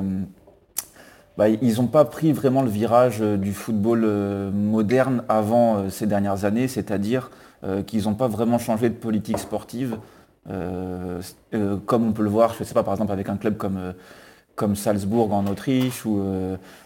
[1.38, 5.90] bah, ils n'ont pas pris vraiment le virage euh, du football euh, moderne avant euh,
[5.90, 7.30] ces dernières années, c'est-à-dire
[7.88, 9.98] qu'ils n'ont pas vraiment changé de politique sportive,
[10.46, 13.94] comme on peut le voir, je ne sais pas, par exemple avec un club comme,
[14.56, 16.22] comme Salzbourg en Autriche, où,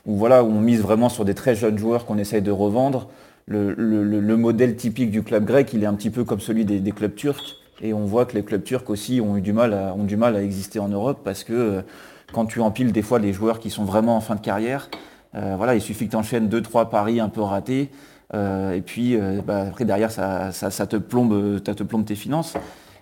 [0.06, 3.10] voilà, où on mise vraiment sur des très jeunes joueurs qu'on essaye de revendre.
[3.48, 6.40] Le, le- le- le modèle typique du club grec, il est un petit peu comme
[6.40, 7.58] celui des, clubs turcs.
[7.82, 10.16] Et on voit que les clubs turcs aussi ont eu du mal à, ont du
[10.16, 11.84] mal à exister en Europe parce que
[12.32, 14.90] quand tu empiles des fois les joueurs qui sont vraiment en fin de carrière,
[15.36, 17.90] euh, voilà, il suffit que tu enchaînes 2-3 paris un peu ratés.
[18.34, 22.06] euh, et puis euh, bah, après derrière ça, ça- ça te plombe, ça te plombe
[22.06, 22.54] tes finances.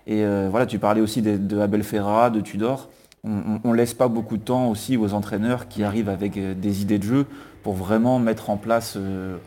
[0.08, 2.90] Et euh, voilà, tu parlais aussi de, Abel Ferrara, de Tudor.
[3.24, 6.82] On, on laisse pas beaucoup de temps aussi aux entraîneurs qui arrivent avec euh, des
[6.82, 7.26] idées de jeu
[7.64, 8.98] pour vraiment mettre en place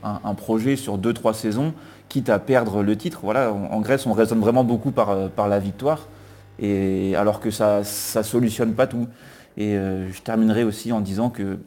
[0.05, 1.73] un, un projet sur 2-3 saisons,
[2.11, 3.21] quitte à perdre le titre.
[3.23, 6.07] Voilà, en, Grèce, on raisonne vraiment beaucoup par, par la victoire,
[6.61, 9.07] et, alors que ça ne solutionne pas tout.
[9.57, 11.59] Et euh, je terminerai aussi en disant que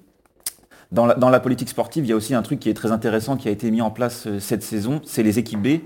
[0.92, 2.92] dans la, dans la politique sportive, il y a aussi un truc qui est très
[2.92, 5.80] intéressant qui a été mis en place euh, cette saison, c'est les équipes B,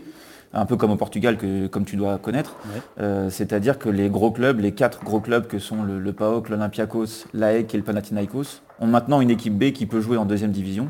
[0.54, 2.58] un peu comme au Portugal, que, comme tu dois connaître.
[2.66, 2.82] Ouais.
[3.02, 6.50] Euh, C'est-à-dire que les gros clubs, les quatre gros clubs que sont le, le PAOK,
[6.50, 10.52] l'Olympiakos, l'AEK et le Panathinaikos, ont maintenant une équipe B qui peut jouer en deuxième
[10.52, 10.90] division.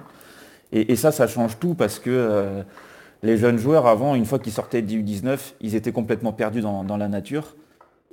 [0.72, 2.64] Et, et ça, ça change tout parce que euh,
[3.24, 6.84] les jeunes joueurs, avant, une fois qu'ils sortaient du 19, ils étaient complètement perdus dans,
[6.84, 7.56] dans la nature.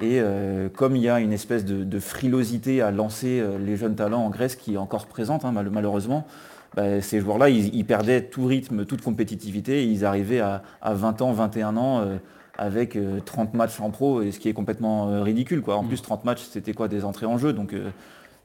[0.03, 3.77] Et euh, comme il y a une espèce de, de frilosité à lancer euh, les
[3.77, 6.27] jeunes talents en Grèce qui est encore présente, hein, mal- malheureusement,
[6.75, 10.93] bah, ces joueurs-là, ils, ils perdaient tout rythme, toute compétitivité, et ils arrivaient à, à
[10.93, 12.17] 20 ans, 21 ans, euh,
[12.59, 15.63] avec euh, 30 matchs en pro, et ce qui est complètement ridicule.
[15.63, 15.77] Quoi.
[15.77, 15.89] En Mm.
[15.89, 17.75] plus, 30 matchs, c'était quoi Des entrées en jeu, donc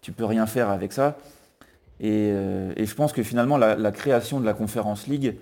[0.01, 1.17] tu peux rien faire avec ça.
[1.99, 2.29] Et,
[2.75, 5.35] et je pense que finalement, la, la création de la Conference League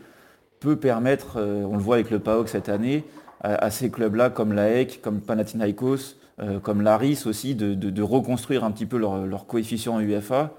[0.59, 3.05] peut permettre, on le voit avec le PAOK cette année,
[3.41, 8.01] à, à ces clubs-là comme l'AEK, comme Panathinaikos, euh, comme l'Aris aussi, de, de- de
[8.01, 10.51] reconstruire un petit peu leur, leur coefficient UEFA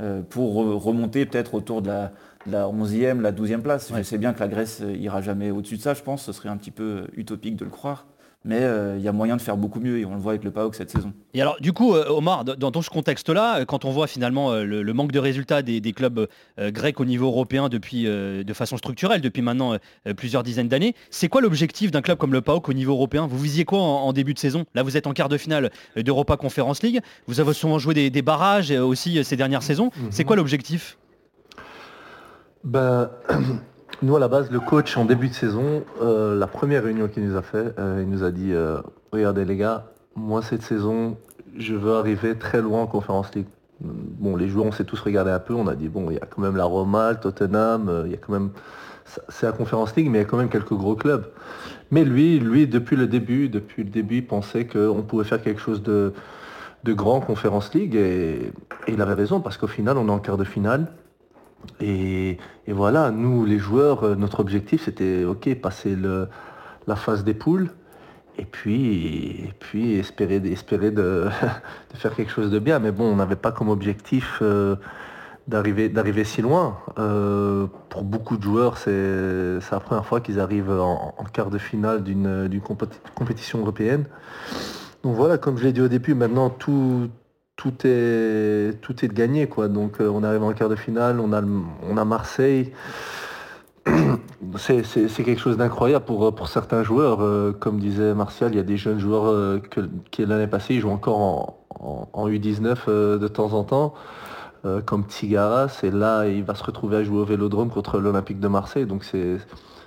[0.00, 2.12] euh, pour re- remonter peut-être autour de la,
[2.46, 3.90] de la 11e, la 12e place.
[3.90, 3.98] Ouais.
[3.98, 6.48] Je sais bien que la Grèce ira jamais au-dessus de ça, je pense, ce serait
[6.48, 8.06] un petit peu utopique de le croire.
[8.48, 10.42] Mais euh, il y a moyen de faire beaucoup mieux et on le voit avec
[10.42, 11.12] le PAOK cette saison.
[11.34, 14.54] Et alors, du coup, euh, Omar, dans ton ce contexte-là, euh, quand on voit finalement
[14.54, 16.26] le, le manque de résultats des, des clubs
[16.58, 20.68] euh, grecs au niveau européen depuis, euh, de façon structurelle depuis maintenant euh, plusieurs dizaines
[20.68, 23.26] d'années, c'est quoi l'objectif d'un club comme le PAOK au niveau européen?
[23.26, 24.64] Vous visiez quoi en, en début de saison?
[24.74, 27.00] Là, vous êtes en quart de finale d'Europa Conference League.
[27.26, 29.90] Vous avez souvent joué des, des barrages aussi ces dernières saisons.
[30.08, 30.96] C'est quoi l'objectif?
[32.64, 33.10] Ben,
[34.02, 37.24] nous, à la base, le coach, en début de saison, euh, la première réunion qu'il
[37.26, 38.80] nous a fait, euh, il nous a dit euh,
[39.12, 41.16] Regardez, les gars, moi, cette saison,
[41.56, 43.46] je veux arriver très loin en Conférence League.
[43.80, 45.54] Bon, les joueurs, on s'est tous regardé un peu.
[45.54, 48.14] On a dit Bon, il y a quand même la Roma, le Tottenham, il y
[48.14, 48.50] a quand même.
[49.28, 51.26] C'est la Conférence League, mais il y a quand même quelques gros clubs.
[51.90, 55.60] Mais lui, lui, depuis le début, depuis le début, il pensait qu'on pouvait faire quelque
[55.60, 56.12] chose de,
[56.84, 57.96] de grand en Conférence League.
[57.96, 58.52] Et
[58.86, 60.88] il avait raison, parce qu'au final, on est en quart de finale.
[61.80, 65.96] Et, voilà, nous, les joueurs, euh, notre objectif, c'était, OK, passer
[66.86, 67.70] la phase des poules.
[68.38, 71.28] et puis, puis espérer, espérer de,
[71.94, 72.78] faire quelque chose de bien.
[72.78, 74.76] Mais bon, on n'avait pas comme objectif euh,
[75.48, 76.78] d'arriver, si loin.
[76.98, 81.58] Euh, pour beaucoup de joueurs, c'est, la première fois qu'ils arrivent en, en quart de
[81.58, 84.04] finale d'une, d'une compéti- compétition européenne.
[85.02, 87.08] Donc voilà, comme je l'ai dit au début, maintenant tout,
[87.58, 89.48] tout, est, tout est gagné.
[89.48, 89.68] Quoi.
[89.68, 92.72] Donc euh, on arrive en quart de finale, on a, on a Marseille.
[94.56, 97.22] C'est, c'est- quelque chose d'incroyable pour, pour certains joueurs.
[97.22, 100.74] Euh, comme disait Martial, il y a des jeunes joueurs euh, que- qui l'année passée,
[100.74, 103.94] ils jouent encore en, en- en U19 euh, de temps en temps,
[104.64, 105.80] euh, comme Tigaras.
[105.82, 108.86] Et là, il va se retrouver à jouer au Vélodrome contre l'Olympique de Marseille.
[108.86, 109.38] Donc c'est,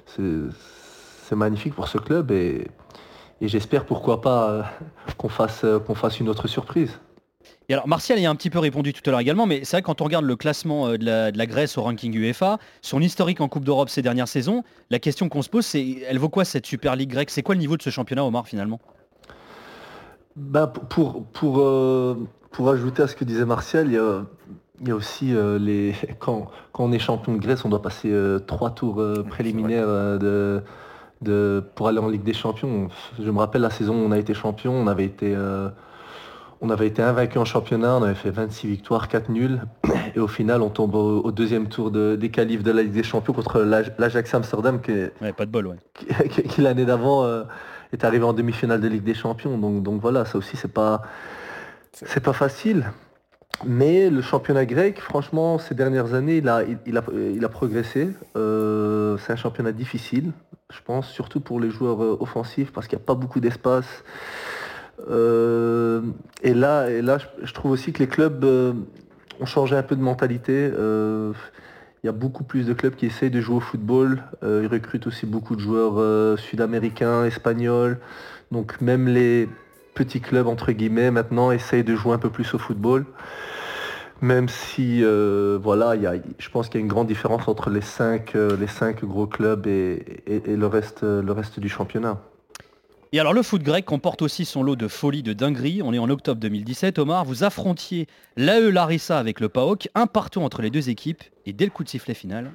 [0.08, 2.68] c'est, magnifique pour ce club et,
[3.40, 4.64] et j'espère pourquoi pas euh,
[5.18, 7.00] qu'on fasse, euh, qu'on fasse une autre surprise.
[7.70, 9.78] Et alors Martial y a un petit peu répondu tout à l'heure également, mais c'est
[9.78, 12.14] vrai que quand on regarde le classement euh, de la, de la Grèce au ranking
[12.14, 16.00] UEFA, son historique en Coupe d'Europe ces dernières saisons, la question qu'on se pose c'est
[16.08, 17.30] elle vaut quoi cette Super League grecque?
[17.30, 18.80] C'est quoi le niveau de ce championnat Omar finalement?
[20.36, 22.16] Bah, pour, pour, euh,
[22.52, 24.24] pour ajouter à ce que disait Martial, il y a,
[24.80, 25.94] il y a aussi euh, les.
[26.20, 30.62] Quand, quand on est champion de Grèce, on doit passer euh, trois tours préliminaires de,
[31.22, 32.88] de, pour aller en Ligue des Champions.
[33.20, 35.36] Je me rappelle la saison où on a été champion, on avait été,
[36.62, 39.62] on avait été invaincu en championnat, on avait fait 26 victoires, 4 nuls.
[40.16, 42.92] Et au final, on tombe au, au deuxième tour de- des qualifs de la Ligue
[42.94, 45.76] des Champions contre l'Aj- l'Ajax Amsterdam, qui, est- Ouais, pas de bol, ouais.
[46.30, 47.44] qui, qui, l'année d'avant euh,
[47.94, 49.58] est arrivé en demi-finale de Ligue des Champions.
[49.58, 51.02] Donc, donc voilà, ça aussi c'est pas
[51.94, 52.86] c'est pas facile.
[53.66, 57.04] Mais le championnat grec, franchement, ces dernières années, il a, il, il a,
[57.36, 58.10] il a progressé.
[58.36, 60.32] Euh, c'est un championnat difficile,
[60.72, 64.04] je pense, surtout pour les joueurs euh, offensifs, parce qu'il n'y a pas beaucoup d'espace.
[65.10, 66.02] Euh,
[66.44, 68.74] et là, et là je, trouve aussi que les clubs euh,
[69.40, 70.72] ont changé un peu de mentalité.
[70.74, 71.34] Euh,
[72.04, 74.24] il y a beaucoup plus de clubs qui essayent de jouer au football.
[74.42, 78.00] Ils recrutent aussi beaucoup de joueurs sud-américains, espagnols.
[78.52, 79.48] Donc même les
[79.94, 83.06] petits clubs, entre guillemets, maintenant essayent de jouer un peu plus au football.
[84.22, 85.04] Même si,
[85.62, 88.34] voilà, il y a, je pense qu'il y a une grande différence entre les cinq,
[88.34, 92.18] les cinq gros clubs et, et- et le, reste, le reste du championnat.
[93.13, 95.81] Et alors le foot grec comporte aussi son lot de folie, de dinguerie.
[95.83, 96.99] On est en octobre 2017.
[96.99, 101.23] Omar, vous affrontiez l'AE Larissa avec le PAOK, un partout entre les deux équipes.
[101.47, 102.51] Et dès le coup de sifflet final,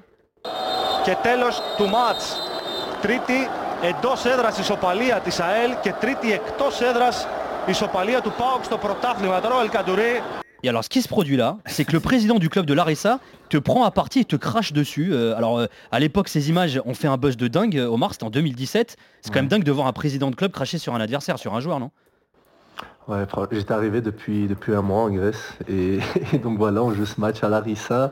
[1.03, 2.38] Και τέλος του μάτς.
[3.01, 3.49] Τρίτη
[3.81, 7.27] εντός έδρας ισοπαλία της ΑΕΛ και τρίτη εκτός έδρας
[7.65, 9.41] ισοπαλία του ΠΑΟΚ στο πρωτάθλημα.
[9.41, 10.21] Τώρα ο Ελκαντουρί
[10.62, 13.20] Et alors ce qui se produit là, c'est que le président du club de Larissa
[13.50, 15.10] te prend à partie et te crache dessus.
[15.12, 17.76] Euh, alors euh, à l'époque ces images ont fait un buzz de dingue.
[17.78, 18.96] Euh, Omar, c'était en 2017.
[19.22, 21.54] C'est quand même dingue de voir un président de club cracher sur un adversaire, sur
[21.54, 21.90] un joueur, non?
[23.08, 26.00] Ouais, j'étais arrivé depuis, depuis un mois en Grèce et,
[26.32, 28.10] et donc voilà, on joue ce match à Larissa.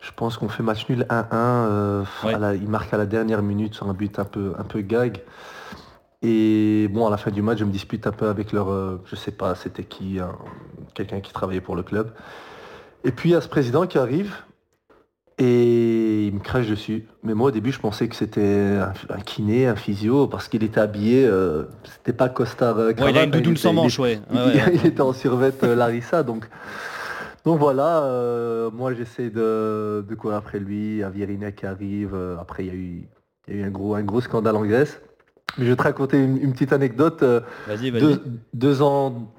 [0.00, 1.26] Je pense qu'on fait match nul 1-1.
[1.32, 2.34] euh, Ouais.
[2.34, 4.80] à la- il marque à la dernière minute sur un but un peu, un peu
[4.80, 5.20] gag.
[6.22, 9.00] Et bon, à la fin du match, je me dispute un peu avec leur, euh,
[9.06, 10.34] je sais pas, c'était qui, un-
[10.94, 12.10] quelqu'un qui travaillait pour le club.
[13.04, 14.34] Et puis il y a ce président qui arrive
[15.38, 17.06] et il me crache dessus.
[17.22, 20.64] Mais moi au début, je pensais que c'était un, un kiné, un physio, parce qu'il
[20.64, 22.78] était habillé, euh, c'était pas costard.
[22.78, 24.20] euh, Ouais, il a une doudoune était- sans il manche, ouais.
[24.32, 26.48] il, Ouais, il était en survêt euh, Larissa, donc.
[27.44, 32.66] Donc voilà, euh, moi j'essaie de, de courir après lui, Avierina qui arrive, après il
[32.66, 33.08] y a eu,
[33.46, 35.00] il y a eu un, gros, un gros scandale en Grèce.
[35.56, 37.22] Mais je vais te raconter une, une petite anecdote.
[37.22, 38.00] euh, Vas-y, vas-y.
[38.00, 38.22] deux,
[38.54, 39.32] deux ans,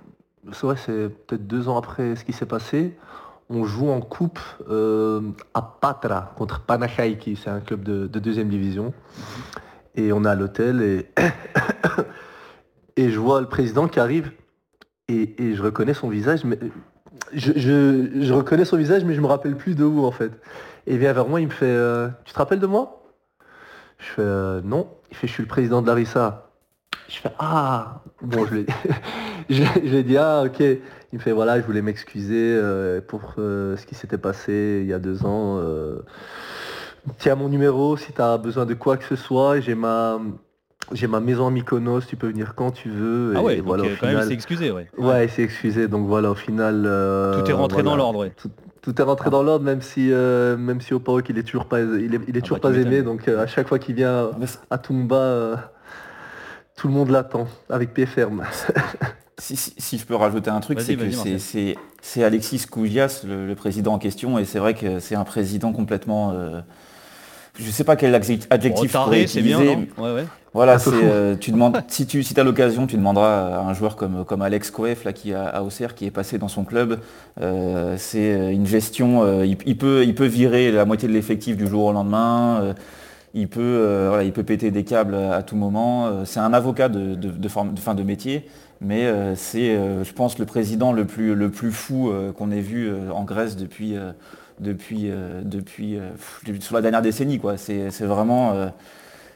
[0.52, 2.98] c'est vrai, c'est peut-être deux ans après ce qui s'est passé,
[3.50, 5.22] on joue en coupe euh,
[5.54, 8.94] à Patra contre Panachaiki, c'est un club de, de deuxième division.
[9.96, 11.10] Et on est à l'hôtel et,
[12.98, 14.32] et je vois le président qui arrive
[15.08, 16.60] et, et je reconnais son visage, mais
[17.34, 20.32] je, je- je reconnais son visage, mais je me rappelle plus de où en fait.
[20.86, 22.99] Et il vient vers moi, il me fait euh, Tu te rappelles de moi?
[24.00, 24.88] Je fais euh, Non.
[25.12, 26.50] Il fait Je suis le président de Larissa.
[27.08, 28.66] Je fais Ah Bon, je lui ai,
[29.50, 30.60] je, je lui ai dit Ah, ok.
[30.60, 30.80] Il
[31.14, 34.94] me fait Voilà, je voulais m'excuser euh, pour euh, ce qui s'était passé il y
[34.94, 35.58] a deux ans.
[35.60, 36.00] euh.
[37.18, 39.60] tiens mon numéro si tu as besoin de quoi que ce soit.
[39.60, 40.20] J'ai ma.
[40.92, 43.34] J'ai ma maison à Mykonos, tu peux venir quand tu veux.
[43.36, 44.88] Ah ouais, donc, voilà, au quand même final- c'est excusé, ouais.
[44.98, 45.88] Ouais, il s'est excusé.
[45.88, 46.84] Donc voilà, au final.
[46.88, 48.32] euh, Tout est rentré dans l'ordre, ouais.
[48.36, 48.50] Tout,
[48.82, 52.16] tout est rentré dans l'ordre, même si, euh, même si il est toujours pas, il
[52.16, 53.02] est, il est toujours bah, pas aimé.
[53.02, 55.56] Donc euh, à chaque fois qu'il vient c'est- à Tumba, euh,
[56.76, 58.44] tout le monde l'attend avec pied ferme.
[59.42, 61.40] Si, si- si je peux rajouter un truc, c'est que c'est- Marcel.
[61.40, 65.24] c'est c'est Alexis Kougias, le, le président en question, et c'est vrai que c'est un
[65.24, 66.34] président complètement...
[66.34, 66.60] euh,
[67.60, 69.76] je ne sais pas quel adjectif Taré, c'est bien, utiliser.
[69.98, 70.26] non Ouais, ouais.
[70.54, 70.96] Voilà, c'est, fou.
[71.04, 74.42] euh, tu demandes, si tu si as l'occasion, tu demanderas à un joueur comme, comme
[74.42, 77.00] Alex Coef, là, qui est à, Auxerre, qui est passé dans son club.
[77.40, 81.56] Euh, c'est une gestion, euh, il, il peut, il peut virer la moitié de l'effectif
[81.58, 82.62] du jour au lendemain.
[82.64, 82.74] euh,
[83.36, 86.08] il peut, euh, voilà, il peut péter des câbles à tout moment.
[86.08, 88.48] Euh, C'est un avocat de, de, de forme- de fin de métier,
[88.82, 92.50] mais euh, c'est, euh, je pense, le président le plus, le plus fou euh, qu'on
[92.50, 94.14] ait vu euh, en Grèce depuis, euh,
[94.60, 95.98] depuis, euh, euh, depuis,
[96.62, 97.40] sur la dernière décennie.
[97.40, 97.58] Quoi.
[97.58, 98.54] C'est, c'est vraiment.
[98.54, 98.68] Euh,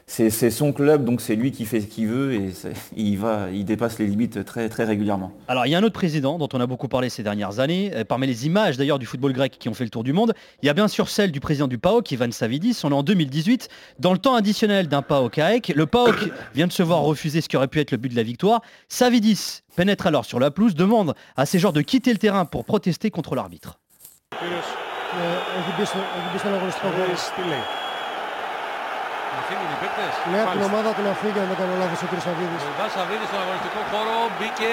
[0.06, 2.52] c'est, son club, donc c'est lui qui fait ce qu'il veut et
[2.96, 5.32] il, va, il dépasse les limites très, très régulièrement.
[5.48, 7.90] Alors il y a un autre président dont on a beaucoup parlé ces dernières années,
[8.06, 10.66] parmi les images d'ailleurs du football grec qui ont fait le tour du monde, il
[10.66, 13.70] y a bien sûr celle du président du PAOK, Ivan Savidis, on est en 2018,
[13.98, 17.48] dans le temps additionnel d'un PAOK AEK, le PAOK vient de se voir refuser ce
[17.48, 18.60] qui aurait pu être le but de la victoire,
[18.90, 22.66] Savidis pénètre alors sur la pelouse, demande à ses joueurs de quitter le terrain pour
[22.66, 23.78] protester contre l'arbitre.
[25.63, 26.99] Έχει μπει στο, έχει μπει στον αγωνιστικό χώρο.
[26.99, 27.65] Βέρης, τι λέει.
[29.35, 30.13] Να φύγουν οι παίκτες.
[30.31, 30.71] Λέει από την Μάλιστα.
[30.73, 32.13] ομάδα του να φύγει αν δεν κάνω λάθος ο κ.
[32.25, 32.61] Σαββίδης.
[32.67, 34.71] Ο Ιβάν Σαββίδης στον αγωνιστικό χώρο μπήκε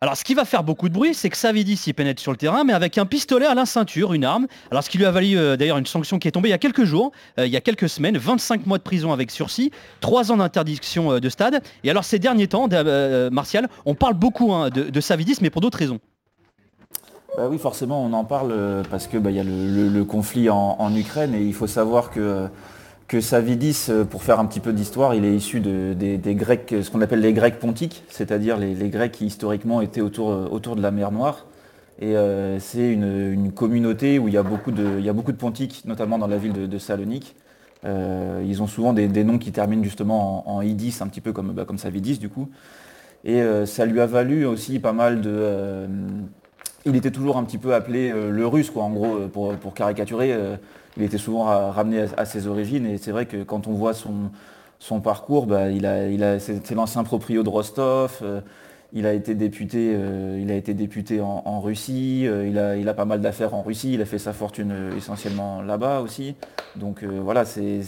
[0.00, 2.36] Alors ce qui va faire beaucoup de bruit, c'est que Savidis y pénètre sur le
[2.44, 4.46] terrain, mais avec un pistolet à la ceinture, une arme.
[4.70, 6.60] Alors ce qui lui a valu euh, d'ailleurs une sanction qui est tombée il y
[6.60, 9.72] a quelques jours, euh, il y a quelques semaines, 25 mois de prison avec sursis,
[9.98, 11.56] 3 ans d'interdiction euh, de stade.
[11.82, 15.50] Et alors ces derniers temps, euh, Martial, on parle beaucoup hein, de, de Savidis, mais
[15.50, 15.98] pour d'autres raisons.
[17.35, 20.95] Bah oui, forcément, on en parle euh, parce que bah, y a le, conflit en,
[20.95, 22.47] Ukraine et il faut savoir que,
[23.07, 26.75] que Savidis, euh, pour faire un petit peu d'histoire, il est issu de- des, Grecs,
[26.83, 30.81] ce qu'on appelle les Grecs pontiques, c'est-à-dire les, Grecs qui historiquement étaient autour, euh, de
[30.81, 31.45] la mer Noire.
[31.99, 36.37] Et euh, c'est une, communauté où il y, a beaucoup de, pontiques, notamment dans la
[36.37, 37.35] ville de, Salonique.
[37.85, 41.53] Euh, ils ont souvent des, noms qui terminent justement en, idis, un petit peu comme,
[41.53, 42.49] bah, Savidis du coup.
[43.23, 45.87] Et euh, ça lui a valu aussi pas mal de...
[46.85, 49.53] il était toujours un petit peu appelé euh, le russe, quoi, en gros, euh, pour,
[49.55, 50.33] pour caricaturer.
[50.33, 50.55] euh,
[50.97, 52.85] il était souvent ra- ramené à, ses origines.
[52.85, 54.31] Et c'est vrai que quand on voit son,
[54.79, 58.21] son parcours, bah, il a, il a, c'est l'ancien proprio de Rostov.
[58.93, 59.97] il a été député,
[60.39, 62.25] il a été député en, en Russie.
[62.25, 63.93] il, a, il a pas mal d'affaires en Russie.
[63.93, 66.35] Il a fait sa fortune essentiellement là-bas aussi.
[66.75, 67.81] Donc voilà, c'est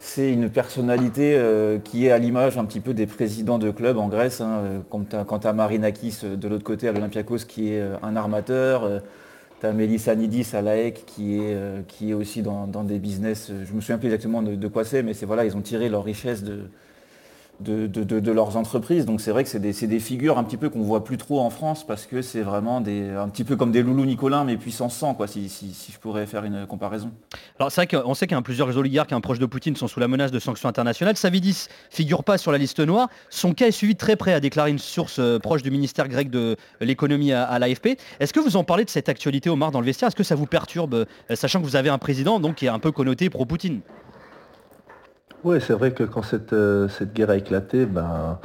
[0.00, 3.98] c'est, une personnalité euh, qui est à l'image un petit peu des présidents de clubs
[3.98, 4.40] en Grèce.
[4.40, 4.62] hein.
[4.64, 9.02] Euh, Quand tu as, Marinakis euh, de l'autre côté à l'Olympiakos qui est un armateur,
[9.60, 13.80] tu as Melissanidis à l'AEC qui est, qui est aussi dans, des business, je me
[13.80, 16.42] souviens plus exactement de, de quoi c'est, mais c'est voilà, ils ont tiré leur richesse
[16.42, 16.62] de,
[17.60, 19.06] de, leurs entreprises.
[19.06, 21.50] Donc c'est vrai que c'est des, figures un petit peu qu'on voit plus trop en
[21.50, 25.14] France parce que c'est vraiment un petit peu comme des loulous Nicolin mais puissance 100
[25.14, 25.48] quoi, si,
[25.92, 27.10] je pourrais faire une comparaison.
[27.58, 29.88] Alors c'est vrai qu'on sait qu'il y a plusieurs oligarques hein, proches de Poutine sont
[29.88, 31.16] sous la menace de sanctions internationales.
[31.16, 33.08] Savidis figure pas sur la liste noire.
[33.28, 36.30] Son cas est suivi très près, a déclaré une source euh, proche du ministère grec
[36.30, 37.98] de l'économie à, à l'AFP.
[38.20, 40.08] Est-ce que vous en parlez de cette actualité, Omar, dans le vestiaire?
[40.08, 42.70] Est-ce que ça vous perturbe, euh, sachant que vous avez un président donc, qui est
[42.70, 43.80] un peu connoté pro-Poutine?
[45.42, 48.38] Oui, c'est vrai que quand cette, euh, cette guerre a éclaté, ben,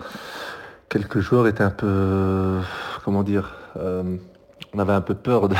[0.89, 2.59] quelques joueurs étaient un peu,
[3.03, 4.15] comment dire, euh,
[4.73, 5.55] on avait un peu peur de,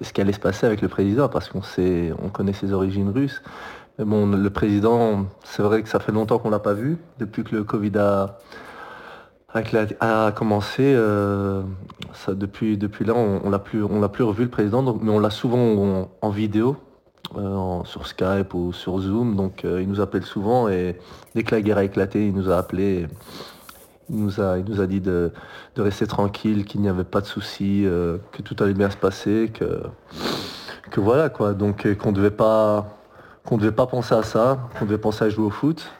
[0.00, 3.10] ce qui allait se passer avec le président parce qu'on sait, on connaît ses origines
[3.10, 3.42] russes.
[3.98, 7.42] Mais bon, le président, c'est vrai que ça fait longtemps qu'on l'a pas vu, depuis
[7.44, 8.38] que le Covid a,
[10.00, 10.82] a commencé.
[10.94, 11.62] euh,
[12.28, 15.58] depuis, depuis là, on, on l'a plus, plus revu le président, mais on l'a souvent
[15.58, 16.76] en, en vidéo.
[17.36, 20.98] Euh, sur Skype ou sur Zoom, donc euh, il nous appelle souvent et
[21.34, 23.06] dès que la guerre a éclaté, il nous a appelé,
[24.10, 25.32] il nous a, il nous a dit de,
[25.74, 28.96] de rester tranquille, qu'il n'y avait pas de soucis, euh, que tout allait bien se
[28.96, 29.82] passer, que,
[30.90, 35.28] que voilà quoi, donc qu'on devait devait pas penser à ça, qu'on devait penser à
[35.28, 35.90] jouer au foot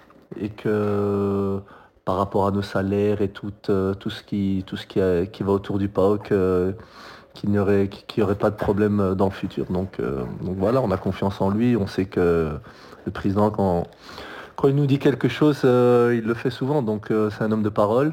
[0.40, 1.60] et que
[2.06, 5.00] par rapport à nos salaires et tout, tout ce qui tout ce qui,
[5.32, 6.72] qui va autour du PAOK, euh,
[7.36, 7.88] qu'il n'y aurait,
[8.38, 9.66] pas de problème euh, dans le futur.
[9.66, 11.76] Donc, euh, donc voilà, on a confiance en lui.
[11.76, 12.58] On sait que
[13.04, 13.86] le président, quand,
[14.56, 16.82] quand il nous dit quelque chose, euh, il le fait souvent.
[16.82, 18.12] Donc euh, c'est un homme de parole.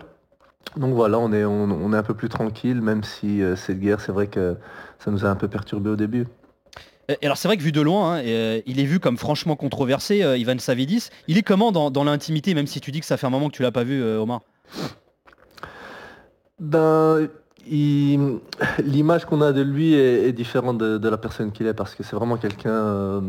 [0.78, 4.00] Donc voilà, on est, on, on est un peu plus tranquille, même si cette guerre,
[4.00, 4.56] c'est vrai que
[4.98, 6.26] ça nous a un peu perturbé au début.
[7.10, 9.56] Et alors c'est vrai que vu de loin, hein, euh, il est vu comme franchement
[9.56, 11.10] controversé, euh, Ivan Savidis.
[11.28, 13.50] Il est comment dans, dans l'intimité, même si tu dis que ça fait un moment
[13.50, 14.42] que tu l'as pas vu, euh, Omar?
[16.60, 17.28] Ben,
[17.70, 22.16] l'image qu'on a de lui est, différente de, la personne qu'il est parce que c'est
[22.16, 23.22] vraiment quelqu'un euh,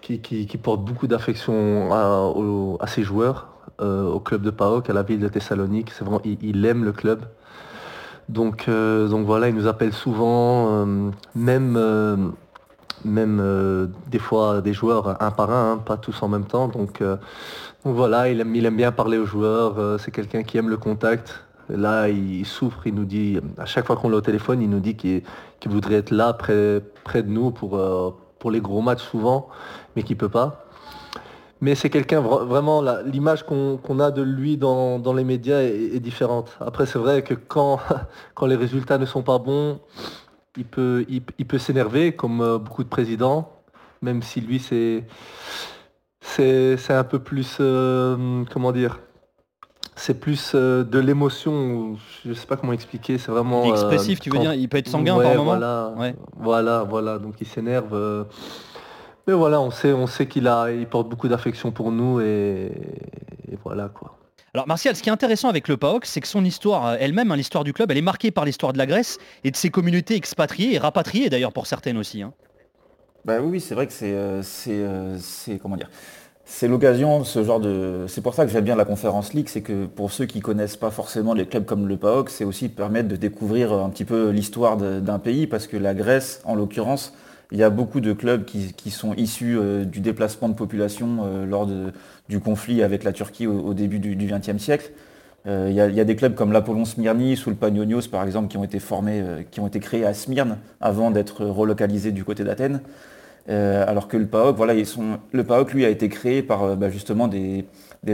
[0.00, 3.48] qui, porte beaucoup d'affection à, ses joueurs,
[3.80, 5.90] euh, au club de PAOK, à la ville de Thessalonique.
[5.92, 7.24] C'est vraiment, il, aime le club.
[8.28, 10.86] Donc, euh, donc voilà, il nous appelle souvent,
[11.34, 12.32] même,
[13.04, 16.68] même des fois des joueurs un par un, hein, pas tous en même temps.
[16.68, 19.98] Donc, donc voilà, il aime, il aime bien parler aux joueurs.
[20.00, 21.44] c'est quelqu'un qui aime le contact.
[21.68, 24.80] Là, il souffre, il nous dit, à chaque fois qu'on l'a au téléphone, il nous
[24.80, 25.22] dit qu'il
[25.66, 26.52] voudrait être là, près,
[27.22, 29.48] de nous, pour, euh, pour les gros matchs souvent,
[29.96, 30.66] mais qu'il peut pas.
[31.60, 36.56] Mais c'est quelqu'un, vra- vraiment, l'image qu'on a de lui dans, les médias est, différente.
[36.60, 37.80] Après, c'est vrai que quand,
[38.46, 39.80] les résultats ne sont pas bons,
[40.56, 41.06] il peut,
[41.58, 43.50] s'énerver, comme euh, beaucoup de présidents,
[44.02, 45.06] même si lui, c'est
[46.90, 48.98] un peu plus, euh, comment dire,
[49.96, 51.96] c'est plus euh, de l'émotion.
[52.24, 53.18] Je sais pas comment expliquer.
[53.18, 55.24] C'est vraiment Il est euh, expressif, tu veux quand- dire Il peut être sanguin Ouais,
[55.24, 56.14] par moment Voilà, Ouais.
[56.36, 57.18] voilà, voilà.
[57.18, 57.94] Donc il s'énerve.
[57.94, 58.24] euh,
[59.26, 62.72] mais voilà, on sait, on sait qu'il a, il porte beaucoup d'affection pour nous et,
[63.50, 64.18] et voilà quoi.
[64.52, 67.36] Alors Martial, ce qui est intéressant avec le PAOK, c'est que son histoire elle-même, hein,
[67.36, 70.14] l'histoire du club, elle est marquée par l'histoire de la Grèce et de ses communautés
[70.14, 72.22] expatriées et rapatriées d'ailleurs pour certaines aussi.
[72.22, 72.32] hein.
[73.24, 75.88] Bah oui, oui, c'est vrai que c'est, euh, c'est, euh, c'est- comment dire,
[76.46, 79.62] c'est l'occasion, ce genre de, c'est pour ça que j'aime bien la conférence League, c'est
[79.62, 83.08] que pour ceux qui connaissent pas forcément les clubs comme le PAOK, c'est aussi permettre
[83.08, 87.14] de découvrir un petit peu l'histoire d'un pays, parce que la Grèce, en l'occurrence,
[87.50, 91.46] il y a beaucoup de clubs qui, sont issus euh, du déplacement de population euh,
[91.46, 91.68] lors
[92.28, 94.90] du conflit avec la Turquie au, début du XXe siècle.
[95.46, 98.56] Euh, Il y, a- des clubs comme l'Apollon Smyrnis ou le Panionios par exemple qui
[98.56, 98.64] ont
[99.66, 102.80] été créés à Smyrne avant d'être relocalisés du côté d'Athènes.
[103.50, 106.62] Euh, alors que le PAOK, voilà, ils sont, le PAOK lui a été créé par
[106.62, 107.66] euh, bah, justement des,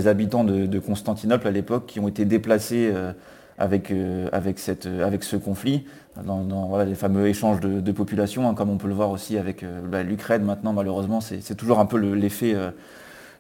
[0.07, 3.13] habitants de, Constantinople à l'époque qui ont été déplacés euh,
[3.59, 3.93] avec,
[4.33, 5.85] avec, cette, avec ce conflit,
[6.25, 9.11] dans, dans, voilà, les fameux échanges de, de population, hein, comme on peut le voir
[9.11, 12.57] aussi avec bah, l'Ukraine maintenant malheureusement, c'est toujours un peu le- l'effet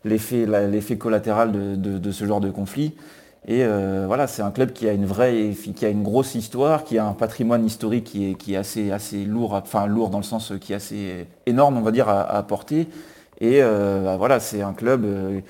[0.05, 2.95] l'effet la- l'effet collatéral de- de ce genre de conflit.
[3.49, 6.85] Et euh, voilà, c'est un club qui a une vraie, qui a une grosse histoire,
[6.85, 10.19] qui a un patrimoine historique qui est, qui est assez, assez lourd, enfin lourd dans
[10.19, 12.87] le sens qui est assez énorme, on va dire, à, à apporter.
[13.41, 15.41] Et euh, bah, voilà, c'est un club euh,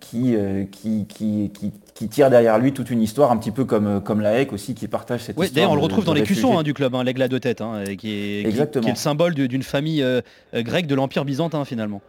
[0.00, 3.66] qui, euh, qui, qui, qui- qui tire derrière lui toute une histoire, un petit peu
[3.66, 5.56] comme, comme la HEC aussi, qui partage cette Ouais, histoire.
[5.56, 7.40] d'ailleurs, on le retrouve de dans les cuissons hein, du club, hein, l'aigle à deux
[7.40, 8.82] têtes, hein, qui, est, qui- Exactement.
[8.84, 10.22] qui est le symbole d'une famille euh,
[10.54, 12.00] euh, grecque de l'Empire byzantin finalement.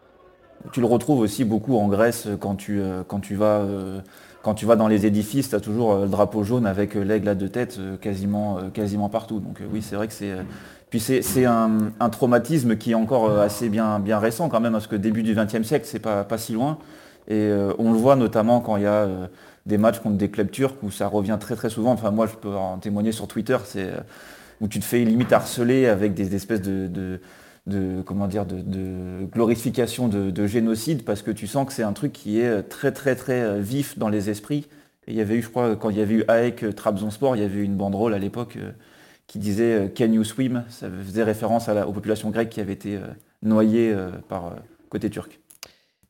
[0.71, 3.99] Tu le retrouves aussi beaucoup en Grèce euh, quand tu, euh, quand tu, vas, euh,
[4.41, 7.03] quand tu vas dans les édifices, tu as toujours euh, le drapeau jaune avec euh,
[7.03, 9.39] l'aigle à deux têtes euh, quasiment, quasiment partout.
[9.39, 10.33] Donc oui, c'est vrai que c'est...
[10.89, 14.87] Puis c'est un, un traumatisme qui est encore assez bien, bien récent quand même, parce
[14.87, 16.79] que début du XXe siècle, c'est pas, pas si loin.
[17.29, 19.07] Et on le voit notamment quand il y a
[19.65, 21.93] des matchs contre des clubs turcs où ça revient très très souvent.
[21.93, 23.89] Enfin moi je peux en témoigner sur Twitter, c'est
[24.59, 27.21] où tu te fais limite harceler avec des espèces de, de-
[27.67, 32.11] de comment de, glorification de, de génocide parce que tu sens que c'est un truc
[32.11, 34.67] qui est très très très euh, vif dans les esprits.
[35.07, 37.35] Et il y avait eu, je crois, quand il y avait eu AEK euh, Trabzonspor,
[37.35, 38.71] il y avait eu une banderole à l'époque euh,
[39.27, 40.63] qui disait Can you swim?
[40.69, 42.99] Ça faisait référence à la- aux populations grecques qui avaient été
[43.41, 43.95] noyées
[44.27, 44.55] par
[44.89, 45.39] côté turc.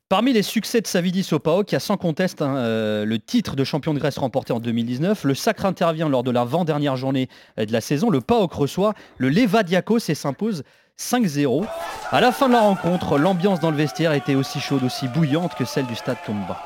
[0.08, 3.54] Parmi les succès de Savidis au PAOK, il y a sans conteste hein, le titre
[3.54, 5.22] de champion de Grèce remporté en 2019.
[5.22, 8.10] Le sacre intervient lors de la 20 journée de la saison.
[8.10, 10.64] Le PAOK reçoit le Levadiakos et s'impose
[10.98, 11.64] 5-0.
[12.10, 15.54] À la fin de la rencontre, l'ambiance dans le vestiaire était aussi chaude, aussi bouillante
[15.54, 16.58] que celle du stade Tomba.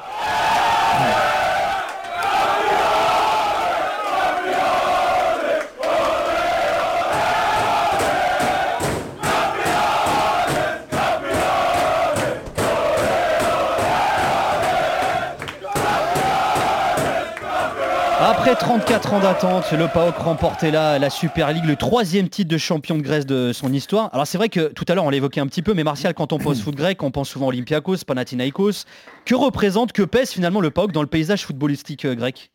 [18.47, 22.59] Après 34 ans d'attente, le PAOK remportait la, la Super League, le troisième titre de
[22.59, 24.09] champion de Grèce de son histoire.
[24.13, 26.33] Alors c'est vrai que tout à l'heure on l'évoquait un petit peu, mais Martial, quand
[26.33, 28.85] on pense foot grec, on pense souvent Olympiakos, Panathinaikos.
[29.25, 32.53] Que représente, que pèse finalement le PAOK dans le paysage footballistique euh, grec?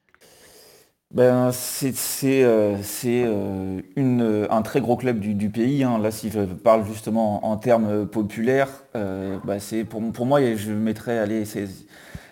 [1.14, 1.94] Ben, c'est
[2.26, 5.84] euh, euh, euh, un très gros club du, pays.
[5.84, 6.00] hein.
[6.00, 11.18] Là, si je parle justement en, termes populaires, bah, c'est pour, pour moi, je mettrais
[11.18, 11.44] aller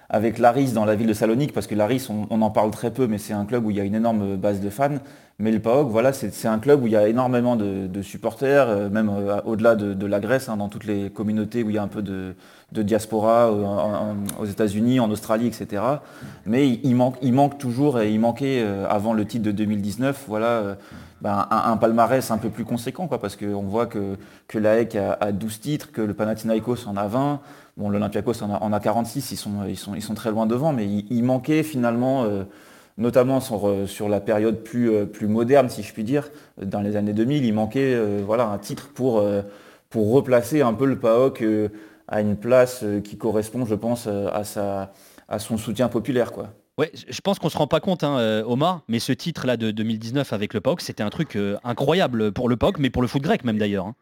[0.10, 3.06] avec Laris dans la ville de Salonique, parce que Laris, on, en parle très peu,
[3.08, 4.98] mais c'est un club où il y a une énorme base de fans.
[5.42, 8.90] Mais le PAOK, voilà, c'est un club où il y a énormément de, supporters, euh,
[8.90, 11.84] même euh, au-delà de, la Grèce, hein, dans toutes les communautés où il y a
[11.84, 12.34] un peu de,
[12.74, 15.82] diaspora, euh, aux États-Unis, en Australie, etc.
[16.46, 20.78] Mais il, manque, toujours, et il manquait avant le titre de 2019, voilà,
[21.22, 25.32] ben, un, palmarès un peu plus conséquent, parce qu'on voit que, que l'AEC a, a
[25.32, 27.40] 12 titres, que le Panathinaikos en a 20,
[27.80, 31.64] bon, l'Olympiakos en a, en a 46, ils sont, très loin devant, mais il, manquait
[31.64, 32.44] finalement, euh,
[33.00, 36.30] notamment sur, euh, sur la période plus, euh, plus moderne, si je puis dire,
[36.62, 39.24] dans les années 2000, il manquait voilà, un titre pour,
[39.96, 41.70] replacer un peu le euh,
[42.08, 46.32] à une place qui correspond, je pense, à, son soutien populaire.
[46.78, 50.54] Je pense qu'on se rend pas compte, hein, Omar, mais ce titre-là de 2019 avec
[50.54, 53.58] le PAOK, c'était un truc incroyable pour le PAOK, mais pour le foot grec même
[53.58, 53.88] d'ailleurs.
[53.88, 53.96] hein.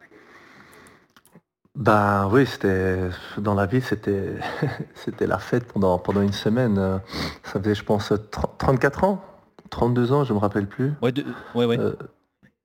[1.77, 2.97] Ben oui, c'était
[3.37, 4.33] dans la vie, c'était
[4.95, 6.99] c'était la fête pendant pendant une semaine.
[7.43, 9.21] Ça faisait, je pense, 30 34 ans,
[9.69, 10.93] 32 ans, je me rappelle plus.
[11.03, 11.23] Ouais, de-
[11.53, 11.77] ouais, ouais.
[11.79, 11.93] Euh,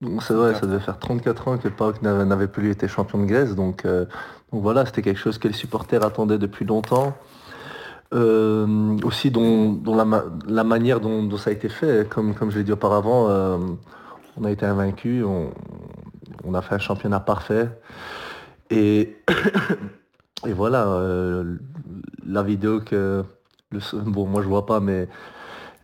[0.01, 3.19] donc c'est vrai, ça devait faire 34 ans que le PAOK n'avait plus été champion
[3.19, 3.55] de Grèce.
[3.55, 4.05] Donc, euh,
[4.51, 7.15] donc voilà, c'était quelque chose que les supporters attendaient depuis longtemps.
[8.13, 12.33] Euh, aussi dont, dont la, ma- la manière dont, dont ça a été fait, comme,
[12.35, 13.27] comme je l'ai dit auparavant,
[14.37, 15.51] on a été invaincu, on,
[16.43, 17.69] on a fait un championnat parfait.
[18.69, 19.15] Et
[20.47, 21.57] et voilà, euh,
[22.25, 23.23] la vidéo que...
[23.71, 25.07] le- bon, moi je vois pas, mais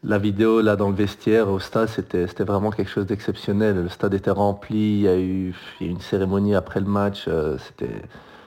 [0.04, 3.78] la vidéo là dans le vestiaire au stade, c'était c'était vraiment quelque chose d'exceptionnel.
[3.84, 7.26] Le stade était rempli, il y a eu, une cérémonie après le match.
[7.28, 8.02] euh, c'était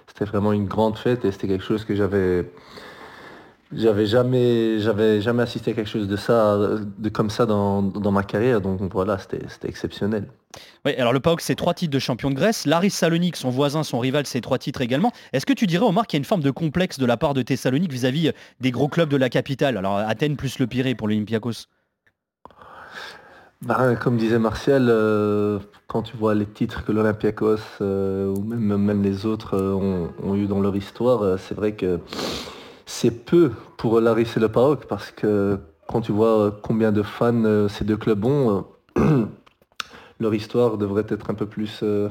[0.09, 2.51] c'était vraiment une grande fête et c'était quelque chose que j'avais
[3.75, 6.59] j'avais jamais j'avais jamais assisté à quelque chose de ça
[6.99, 8.61] de comme ça dans, dans ma carrière.
[8.61, 10.27] Donc voilà, c'était c'était exceptionnel.
[10.85, 12.67] Oui, alors le PAOK, c'est trois titres de champion de Grèce.
[12.67, 15.11] Laris Salonique, son voisin, son rival, c'est trois titres également.
[15.33, 17.33] Est-ce que tu dirais, Omar, qu'il y a une forme de complexe de la part
[17.33, 19.77] de Thessalonique vis-à-vis euh, des gros clubs de la capitale?
[19.77, 21.69] Alors Athènes plus le Pirée pour l'Olympiakos.
[23.63, 28.77] Ben, comme disait Martial, euh, quand tu vois les titres que l'Olympiakos euh, ou même,
[28.77, 32.01] même les autres euh, ont, ont eu dans leur histoire, c'est vrai que
[32.93, 37.45] c'est peu pour Laris et le PAOK parce que quand tu vois combien de fans
[37.45, 38.67] euh, ces deux clubs ont,
[38.99, 39.25] euh,
[40.21, 42.11] leur histoire devrait être un peu plus, euh,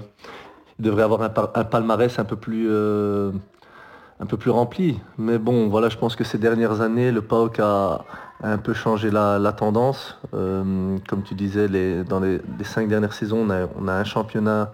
[0.79, 4.99] ils devraient avoir un, palmarès un peu plus, un peu plus rempli.
[5.19, 8.03] Mais bon, voilà, je pense que ces dernières années, le PAOK a,
[8.41, 10.17] un peu changé la, tendance.
[10.31, 14.03] Comme tu disais, les, dans les, les cinq dernières saisons, on a, on a un
[14.03, 14.73] championnat,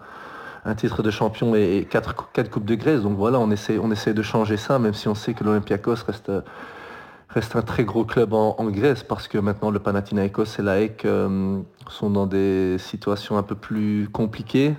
[0.68, 3.02] un titre de champion et, quatre, quatre coupes de Grèce.
[3.02, 6.04] Donc voilà, on essaie, on essaie de changer ça, même si on sait que l'Olympiakos
[6.06, 6.32] reste,
[7.30, 11.62] reste un très gros club en, Grèce, parce que maintenant le Panathinaikos et l'AEK euh,
[11.90, 14.76] sont dans des situations un peu plus compliquées.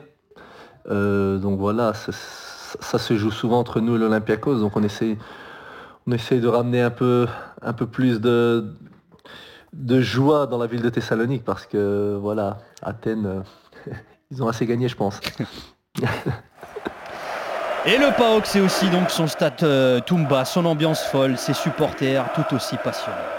[0.90, 4.58] Euh, donc voilà, ça, se joue souvent entre nous et l'Olympiakos.
[4.60, 5.16] Donc on essaie,
[6.06, 7.26] on essaie de ramener un peu,
[7.62, 8.74] un peu plus de,
[9.72, 13.42] de joie dans la ville de Thessalonique parce que voilà, Athènes,
[14.30, 15.18] ils ont assez gagné, je pense.
[17.86, 20.00] Et le PAOK, c'est aussi donc son stade euh,
[20.44, 23.37] son ambiance folle, ses supporters tout aussi passionnés.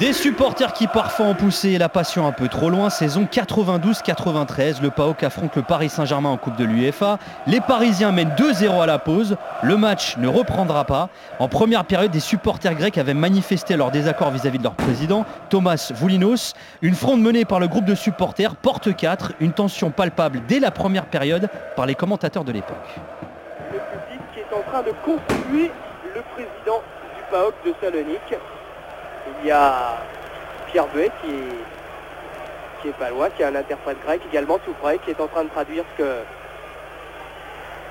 [0.00, 2.88] Des supporters qui parfois ont poussé la passion un peu trop loin.
[2.88, 7.18] Saison 92-93, le PAOK affronte le Paris Saint-Germain en Coupe de l'UEFA.
[7.46, 9.36] Les Parisiens mènent 2-0 à la pause.
[9.62, 11.10] Le match ne reprendra pas.
[11.38, 15.92] En première période, des supporters grecs avaient manifesté leur désaccord vis-à-vis de leur président, Thomas
[15.94, 16.54] Voulinos.
[16.80, 19.34] Une fronde menée par le groupe de supporters porte 4.
[19.40, 22.98] Une tension palpable dès la première période par les commentateurs de l'époque.
[23.70, 25.70] le public qui est en train de constituer
[26.14, 26.80] le président
[27.18, 28.38] du PAOK de Salonique.
[29.42, 29.96] Il y a
[30.66, 35.20] Pierre Buet qui est, qui palois, qui est un interprète grec également, Soufray, qui est
[35.20, 36.12] en train de traduire ce que,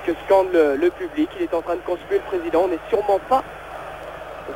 [0.06, 1.30] que scande le, public.
[1.38, 2.62] Il est en train de constituer le président.
[2.66, 3.44] On n'est sûrement pas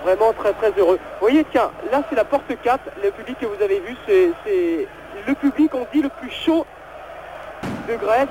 [0.03, 0.99] vraiment très très heureux.
[1.19, 2.79] Vous voyez, tiens, là c'est la porte 4.
[3.03, 4.87] Le public que vous avez vu, c'est
[5.27, 6.65] le public, on dit, le plus chaud
[7.87, 8.27] de Grèce.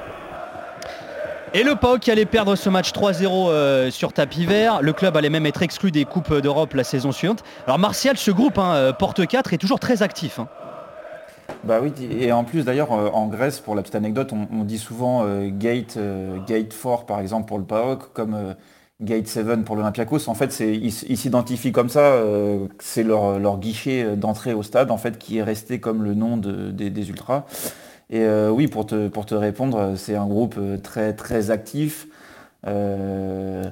[1.55, 4.80] Et le PAOK allait perdre ce match 3-0 euh, sur tapis vert.
[4.80, 7.44] Le club allait même être exclu des Coupes d'Europe la saison suivante.
[7.66, 10.38] Alors Martial, ce groupe, hein, euh, porte 4, est toujours très actif.
[10.38, 10.48] hein.
[11.64, 14.78] Bah oui, et en plus d'ailleurs euh, en Grèce, pour la petite anecdote, on, dit
[14.78, 15.98] souvent Gate,
[16.46, 18.55] Gate 4 par exemple pour le PAOK, comme
[19.03, 20.28] Gate 7 pour l'Olympiakos.
[20.28, 22.14] En fait, ils s'identifient comme ça,
[22.78, 26.36] c'est leur, leur guichet d'entrée au stade en fait qui est resté comme le nom
[26.38, 27.44] de- des, des ultras.
[28.12, 32.08] Et euh, oui, pour te, pour te répondre, c'est un groupe euh, très très actif.
[32.66, 33.64] euh,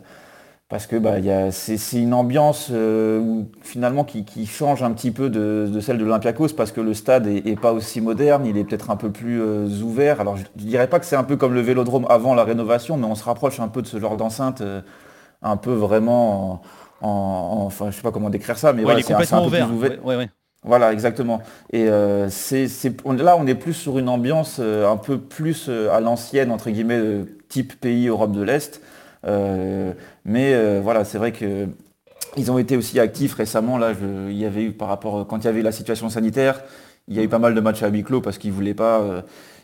[0.68, 1.16] parce que bah,
[1.52, 5.98] c'est une ambiance euh, où, finalement qui, qui change un petit peu de, de celle
[5.98, 8.96] de l'Olympiakos parce que le stade est, est pas aussi moderne, il est peut-être un
[8.96, 10.20] peu plus euh, ouvert.
[10.20, 12.96] Alors je, je dirais pas que c'est un peu comme le Vélodrome avant la rénovation,
[12.98, 14.82] mais on se rapproche un peu de ce genre d'enceinte, euh,
[15.42, 16.62] un peu vraiment,
[17.02, 19.38] en, en- enfin je sais pas comment décrire ça, mais Ouais, c'est un- peu plus
[19.48, 19.72] ouvert.
[19.72, 20.04] ouvert.
[20.04, 20.30] Ouais, ouais.
[20.62, 21.40] Voilà, exactement.
[21.72, 22.28] Et euh,
[23.04, 26.68] là, on est plus sur une ambiance euh, un peu plus euh, à l'ancienne, entre
[26.70, 28.82] guillemets, type pays Europe de l'Est.
[30.24, 31.66] Mais voilà, c'est vrai que
[32.36, 33.78] ils ont été aussi actifs récemment.
[33.78, 33.92] Là,
[34.28, 36.62] il y avait eu par rapport quand il y avait la situation sanitaire,
[37.08, 38.76] il y a eu pas mal de matchs à huis clos parce qu'ils voulaient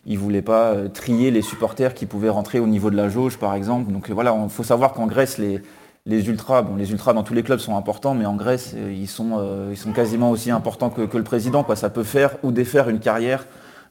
[0.07, 3.93] voulaient pas trier les supporters qui pouvaient rentrer au niveau de la jauge, par exemple.
[3.93, 5.61] Donc voilà, il faut savoir qu'en Grèce, les
[6.07, 8.93] les ultras, bon, les ultras dans tous les clubs sont importants, mais en Grèce, euh,
[8.93, 11.65] ils sont, euh, ils sont quasiment aussi importants que, que le président.
[11.65, 11.77] Quoi.
[11.77, 13.45] Ça peut faire ou défaire une carrière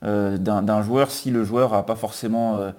[0.04, 2.72] euh, d'un joueur si le joueur n'a pas forcément euh,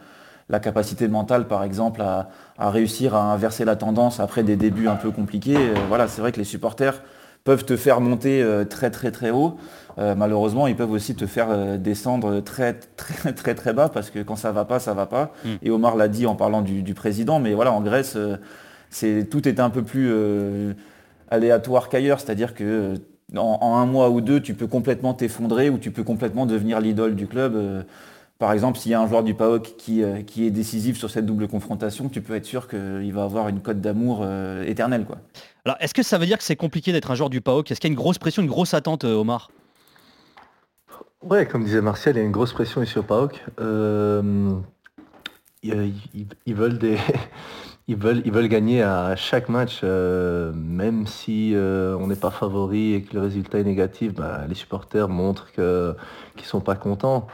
[0.49, 4.89] la capacité mentale, par exemple, à, à réussir à inverser la tendance après des débuts
[4.89, 5.59] un peu compliqués.
[5.89, 7.03] Voilà, c'est vrai que les supporters
[7.43, 9.57] peuvent te faire monter euh, très très très haut.
[9.99, 14.20] Euh, malheureusement, ils peuvent aussi te faire descendre très très très très bas parce que
[14.20, 15.32] quand ça va pas, ça va pas.
[15.45, 15.49] Mm.
[15.62, 18.37] Et Omar l'a dit en parlant du, du président, mais voilà, en Grèce, euh,
[18.97, 20.72] c'est tout est un peu plus euh,
[21.30, 22.94] aléatoire qu'ailleurs, c'est-à-dire que
[23.36, 26.80] en, en un mois ou deux, tu peux complètement t'effondrer ou tu peux complètement devenir
[26.80, 27.55] l'idole du club.
[27.57, 27.82] euh,
[28.38, 31.11] par exemple, s'il y a un joueur du PAOK qui, euh, qui est décisif sur
[31.11, 35.05] cette double confrontation, tu peux être sûr qu'il va avoir une cote d'amour euh, éternelle.
[35.07, 35.16] Quoi.
[35.64, 37.80] Alors, est-ce que ça veut dire que c'est compliqué d'être un joueur du PAOK Est-ce
[37.80, 39.51] qu'il y a une grosse pression, une grosse attente, Omar?
[41.22, 43.05] Ouais, comme disait Martial, il y a une grosse pression ici au.
[43.61, 44.53] Euh,
[45.62, 46.99] ils- ils veulent des,
[47.89, 52.30] ils veulent, ils veulent gagner à chaque match, euh, même si euh, on n'est pas
[52.32, 54.12] favori et que le résultat est négatif.
[54.14, 55.95] bah, les supporters montrent que
[56.37, 57.28] qu'ils sont pas contents.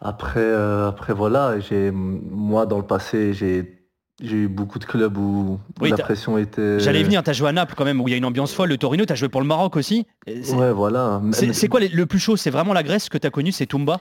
[0.00, 3.78] Après, euh, après voilà, j'ai moi dans le passé, j'ai
[4.20, 6.78] j'ai eu beaucoup de clubs où, où Oui, la pression était.
[6.78, 8.68] J'allais venir, t'as joué à Naples quand même, où il y a une ambiance folle.
[8.68, 10.06] Le Torino, t'as joué pour le Maroc aussi.
[10.26, 11.20] Ouais, voilà.
[11.32, 14.00] C'est quoi les- le plus chaud C'est vraiment la Grèce que t'as connu, c'est Toumba?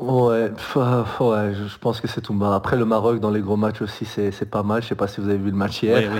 [0.00, 2.54] Ouais, pff, euh, ouais, je je pense que c'est tout bas.
[2.54, 4.82] Après le Maroc dans les gros matchs aussi c'est pas mal.
[4.82, 6.10] Je sais pas si vous avez vu le match hier.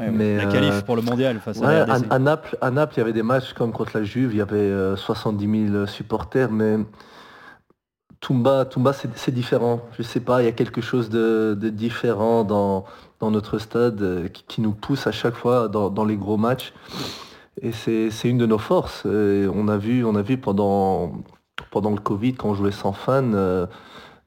[0.00, 0.06] Oui.
[0.12, 2.06] Mais, La euh, qualif pour le mondial face à ouais, la à, RDC.
[2.10, 4.40] à Naples, à Naples, il y avait des matchs comme contre la Juve, il y
[4.40, 6.78] avait euh, 70 000 supporters, mais
[8.20, 9.82] Toumba, Toumba c'est différent.
[9.98, 12.86] Je sais pas, il y a quelque chose de, de différent dans,
[13.20, 16.38] dans notre stade euh, qui, qui nous pousse à chaque fois dans, dans les gros
[16.38, 16.72] matchs.
[17.60, 19.04] Et c'est c'est une de nos forces.
[19.06, 21.12] Et on a vu, on a vu pendant,
[21.70, 23.66] pendant le Covid, quand on jouait sans fans, euh,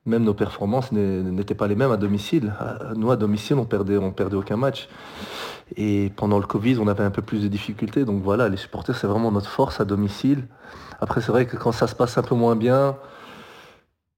[0.05, 2.53] même nos performances n'étaient pas les mêmes à domicile.
[2.61, 4.87] Euh, Nous, à domicile, on perdait, on perdait aucun match.
[5.75, 8.05] Et pendant le Covid, on avait un peu plus de difficultés.
[8.05, 10.47] Donc voilà, les supporters, c'est vraiment notre force à domicile.
[11.01, 12.95] Après, c'est vrai que quand ça se passe un peu moins bien,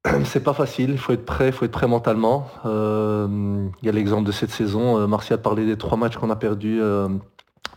[0.24, 0.90] c'est pas facile.
[0.90, 2.46] Il faut être prêt, il faut être prêt mentalement.
[2.66, 5.06] Euh, Il y a l'exemple de cette saison.
[5.08, 6.80] Martial parlait des trois matchs qu'on a perdus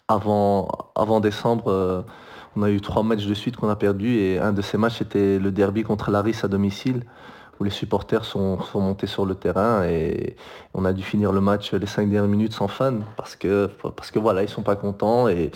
[0.08, 2.06] avant, avant décembre.
[2.56, 5.02] On a eu trois matchs de suite qu'on a perdus et un de ces matchs
[5.02, 7.04] était le derby contre Laris à domicile
[7.60, 10.36] où les supporters sont, sont montés sur le terrain et
[10.74, 14.12] on a dû finir le match les cinq dernières minutes sans fans parce que, parce
[14.12, 15.52] que voilà, ils sont pas contents et,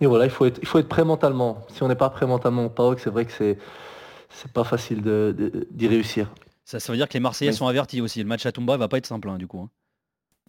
[0.00, 1.64] et voilà, il faut, être, il faut être prêt mentalement.
[1.68, 3.58] Si on n'est pas prêt mentalement au PAOK, c'est vrai que c'est,
[4.30, 6.28] c'est pas facile de- de- d'y réussir.
[6.64, 7.56] Ça, ça veut dire que les Marseillais Oui.
[7.56, 8.20] sont avertis aussi.
[8.20, 9.60] Le match à Toumba va pas être simple hein, du coup.
[9.60, 9.70] hein.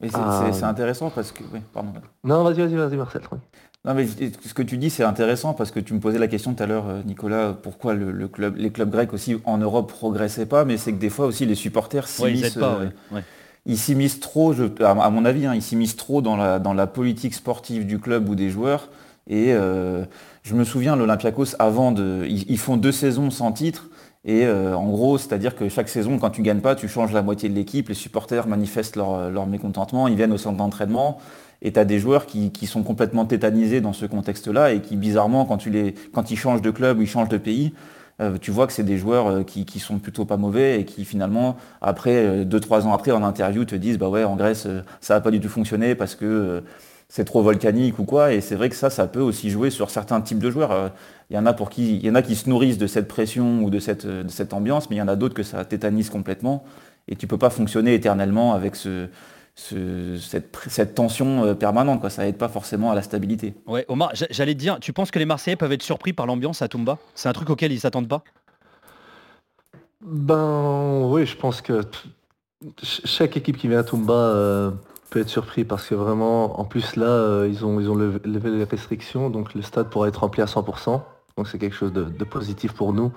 [0.02, 1.44] C'est c'est intéressant parce que...
[1.54, 1.94] oui, pardon.
[2.24, 3.22] Non, vas-y, vas-y, vas-y, Marcel.
[3.32, 3.38] oui.
[3.86, 6.54] Non mais ce que tu dis c'est intéressant parce que tu me posais la question
[6.54, 9.90] tout à l'heure euh, Nicolas pourquoi le, le club, les clubs grecs aussi en Europe
[9.92, 12.92] progressaient pas mais c'est que des fois aussi les supporters s'immiscent euh, ouais.
[13.12, 13.24] Ouais.
[13.66, 16.74] ils s'immiscent trop je- à, à mon avis hein, ils s'immiscent trop dans la, dans
[16.74, 18.88] la politique sportive du club ou des joueurs
[19.28, 20.06] et euh,
[20.44, 23.90] je me souviens l'Olympiakos avant de ils, ils font deux saisons sans titre
[24.26, 26.88] et euh, en gros c'est à dire que chaque saison quand tu gagnes pas tu
[26.88, 30.58] changes la moitié de l'équipe les supporters manifestent leur, leur mécontentement ils viennent au centre
[30.58, 31.20] d'entraînement
[31.64, 35.46] et tu as des joueurs qui, sont complètement tétanisés dans ce contexte-là et qui, bizarrement,
[35.46, 37.74] quand, tu les, quand ils changent de club ou ils changent de pays,
[38.22, 40.86] euh, tu vois que c'est des joueurs euh, qui, qui sont plutôt pas mauvais et
[40.86, 44.36] qui finalement, après, euh, deux, trois ans après, en interview, te disent, bah ouais, en
[44.36, 46.62] Grèce, euh, ça n'a pas du tout fonctionné parce que euh,
[47.16, 48.34] c'est trop volcanique ou quoi.
[48.34, 50.72] Et c'est vrai que ça, ça peut aussi jouer sur certains types de joueurs.
[50.72, 50.90] Euh,
[51.30, 53.08] Il y en a pour qui, il y en a qui se nourrissent de cette
[53.08, 55.64] pression ou de cette, de cette ambiance, mais il y en a d'autres que ça
[55.64, 56.64] tétanise complètement.
[57.08, 59.10] Et tu peux pas fonctionner éternellement avec ce,
[59.54, 62.00] ce- cette, tension euh, permanente.
[62.02, 62.10] Quoi.
[62.10, 63.54] Ça aide pas forcément à la stabilité.
[63.68, 66.26] Ouais, Omar, j'a- j'allais te dire, tu penses que les Marseillais peuvent être surpris par
[66.26, 66.98] l'ambiance à Toumba?
[67.14, 68.24] C'est un truc auquel ils s'attendent pas?
[70.02, 71.82] Ben oui, je pense que
[72.82, 74.72] chaque équipe qui vient à Toumba euh,
[75.14, 78.20] peut être surpris parce que vraiment, en plus là, euh, ils ont, ils ont levé,
[78.26, 81.02] les restrictions, donc le stade pourra être rempli à 100%.
[81.38, 83.12] Donc c'est quelque chose de, positif pour nous.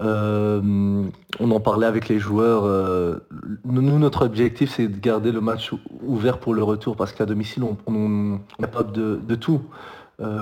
[0.00, 1.02] Euh,
[1.40, 2.64] on en parlait avec les joueurs.
[2.64, 3.20] euh,
[3.64, 7.24] nous, notre objectif, c'est de garder le match ou- ouvert pour le retour parce qu'à
[7.24, 9.62] domicile, on, est capable de, tout.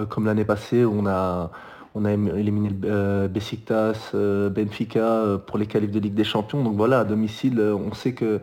[0.09, 1.51] Comme l'année passée, on a,
[1.95, 6.65] on a éliminé euh, Besiktas, Benfica pour les qualifs de Ligue des Champions.
[6.65, 8.41] Donc voilà, à domicile, on sait que,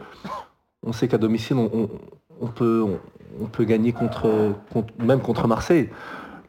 [0.83, 1.89] on sait qu'à domicile, on-
[2.41, 4.55] on peut, gagner contre,
[4.99, 5.89] même contre Marseille.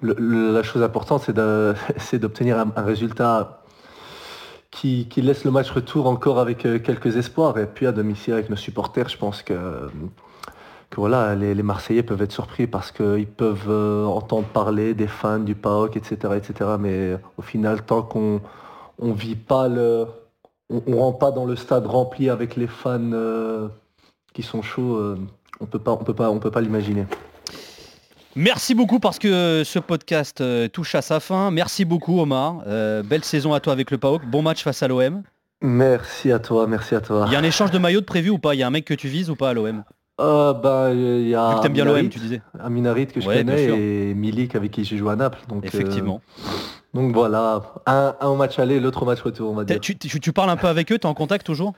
[0.01, 1.23] Le- le- la chose importante,
[1.99, 3.63] c'est d'obtenir un, résultat
[4.71, 7.59] qui, laisse le match retour encore avec euh, quelques espoirs.
[7.59, 9.91] Et puis à domicile avec nos supporters, je pense que,
[10.97, 15.55] voilà, les, Marseillais peuvent être surpris parce qu'ils peuvent euh, entendre parler des fans du
[15.55, 16.35] PAOK, etc.
[16.37, 16.71] etc.
[16.79, 18.41] mais au final, tant qu'on
[19.01, 20.07] on vit pas le.
[20.69, 23.69] On, on rentre pas dans le stade rempli avec les fans euh,
[24.33, 25.19] qui sont chauds, euh,
[25.61, 27.07] on peut pas, on peut pas, on peut pas l'imaginer.
[28.37, 31.51] Merci beaucoup parce que ce podcast euh, touche à sa fin.
[31.51, 32.63] Merci beaucoup Omar.
[32.67, 34.25] Euh, belle saison à toi avec le PAOK.
[34.27, 35.23] Bon match face à l'OM.
[35.63, 37.25] Merci à toi, merci à toi.
[37.27, 38.55] Il y a un échange de maillot de prévu ou pas?
[38.55, 39.83] Il y a un mec que tu vises ou pas à l'OM
[40.21, 42.41] Euh, bah, il y a Vu que t'aimes bien l'OM, tu disais.
[42.59, 45.41] Aminarit que je Ouais, connais et Milik avec qui j'ai joué à Naples.
[45.49, 46.23] Donc, euh, Effectivement.
[46.95, 49.81] donc voilà, un, un match aller, l'autre au match retour, on va T'as- dire.
[49.81, 51.75] Tu, tu- tu parles un peu avec eux, tu es en contact toujours?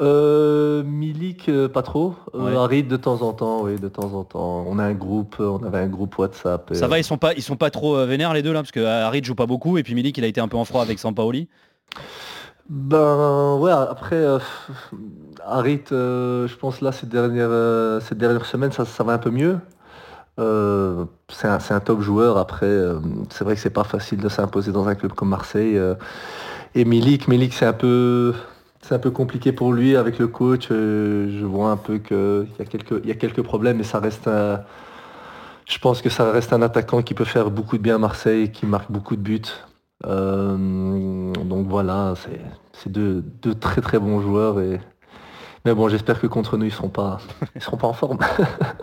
[0.00, 2.14] Euh, Milik, euh, pas trop.
[2.34, 2.82] Euh, Ouais.
[2.82, 4.64] De temps en temps, oui, de temps en temps.
[4.66, 6.70] On a un groupe, euh, on avait un groupe WhatsApp.
[6.74, 8.84] Ça va, ils sont pas, ils sont pas trop vénères les deux là Parce que
[9.22, 11.48] joue pas beaucoup et puis Milik il a été un peu en froid avec Sampaoli.
[12.68, 14.38] Ben ouais, après, euh,
[15.44, 19.18] Harit, euh, je pense là, ces dernières, euh, ces dernières semaines, ça, ça va un
[19.18, 19.58] peu mieux.
[20.38, 22.38] C'est un, un top joueur.
[22.38, 22.74] Après,
[23.30, 25.78] c'est vrai que c'est pas facile de s'imposer dans un club comme Marseille.
[26.74, 28.34] et Milik, Milik, c'est un peu,
[28.82, 30.68] c'est un peu compliqué pour lui avec le coach.
[30.70, 34.62] euh, je vois un peu qu'il y a quelques, problèmes, mais ça reste un,
[35.66, 38.50] je pense que ça reste un attaquant qui peut faire beaucoup de bien à Marseille,
[38.52, 39.42] qui marque beaucoup de buts.
[40.04, 42.40] Euh, donc voilà, c'est
[42.72, 44.60] c'est deux, deux très très bons joueurs.
[44.60, 44.80] Et...
[45.64, 47.18] Mais bon, j'espère que contre nous, ils seront pas,
[47.56, 48.18] ils seront pas en forme.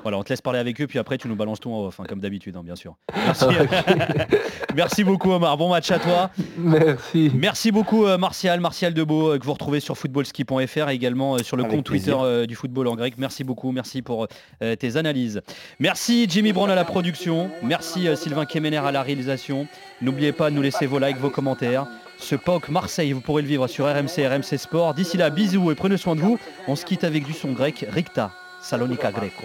[0.04, 2.00] Voilà, on te laisse parler avec eux, puis après tu nous balances tout en off,
[2.00, 2.96] hein, comme d'habitude, hein, bien sûr.
[3.16, 3.46] Merci.
[4.76, 6.30] Merci beaucoup Omar, bon match à toi.
[6.58, 7.32] Merci.
[7.34, 11.40] Merci beaucoup euh, Martial, Martial Debeau, euh, que vous retrouvez sur footballski.fr et également euh,
[11.40, 12.18] sur le Avec compte plaisir.
[12.18, 13.16] Twitter euh, du football en grec.
[13.18, 14.28] Merci beaucoup, merci pour
[14.64, 15.42] euh, tes analyses.
[15.80, 19.68] Merci Jimmy Brown à la production, merci euh, Sylvain Kemener à la réalisation.
[20.02, 21.88] N'oubliez pas de nous laisser vos likes, vos commentaires
[22.19, 24.95] Ce POC Marseille, vous pourrez le vivre sur RMC, RMC Sport.
[24.95, 26.39] D'ici là, bisous et prenez soin de vous.
[26.69, 28.33] On se quitte avec du son grec, Ricta,
[28.63, 29.45] Salonika Greco.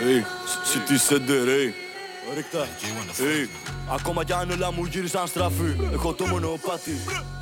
[0.00, 0.22] Hey,
[0.64, 1.74] si τι σεντερέι
[2.34, 2.66] Ρίχτα
[3.18, 3.48] hey.
[3.94, 6.96] Ακόμα κι αν όλα μου γύρισαν στραφή Έχω το μονοπάτι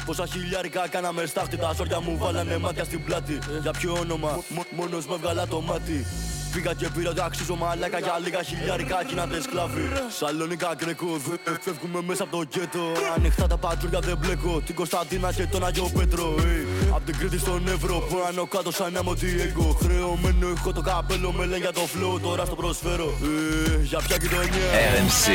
[0.07, 4.65] Πόσα χιλιάρικα κάναμε στάχτη Τα ζόρια μου βάλανε μάτια στην πλάτη Για ποιο όνομα μο-
[4.71, 6.07] Μόνος με βγάλα το μάτι
[6.54, 9.82] Πήγα και πήρα το αξίζω μαλάκα για λίγα χιλιάρικα κι να δεν σκλάβει
[10.20, 12.80] Σαλονικά γκρεκό, δε- φεύγουμε μέσα από το γκέτο
[13.16, 16.94] Ανοιχτά τα πατρούλια δεν μπλέκω Την Κωνσταντίνα και τον Άγιο Πέτρο hey.
[16.96, 20.82] Απ' την Κρήτη στον Εύρο που άνω κάτω σαν άμμο τι έγκο Χρεωμένο έχω το
[20.82, 23.80] καπέλο με λένε για το flow τώρα στο προσφέρω hey.
[23.82, 25.26] Για ποια γειτονιά RMC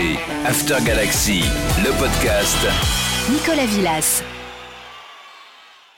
[0.51, 1.41] After Galaxy,
[1.85, 2.61] le podcast.
[3.33, 4.09] Nicolas Villas.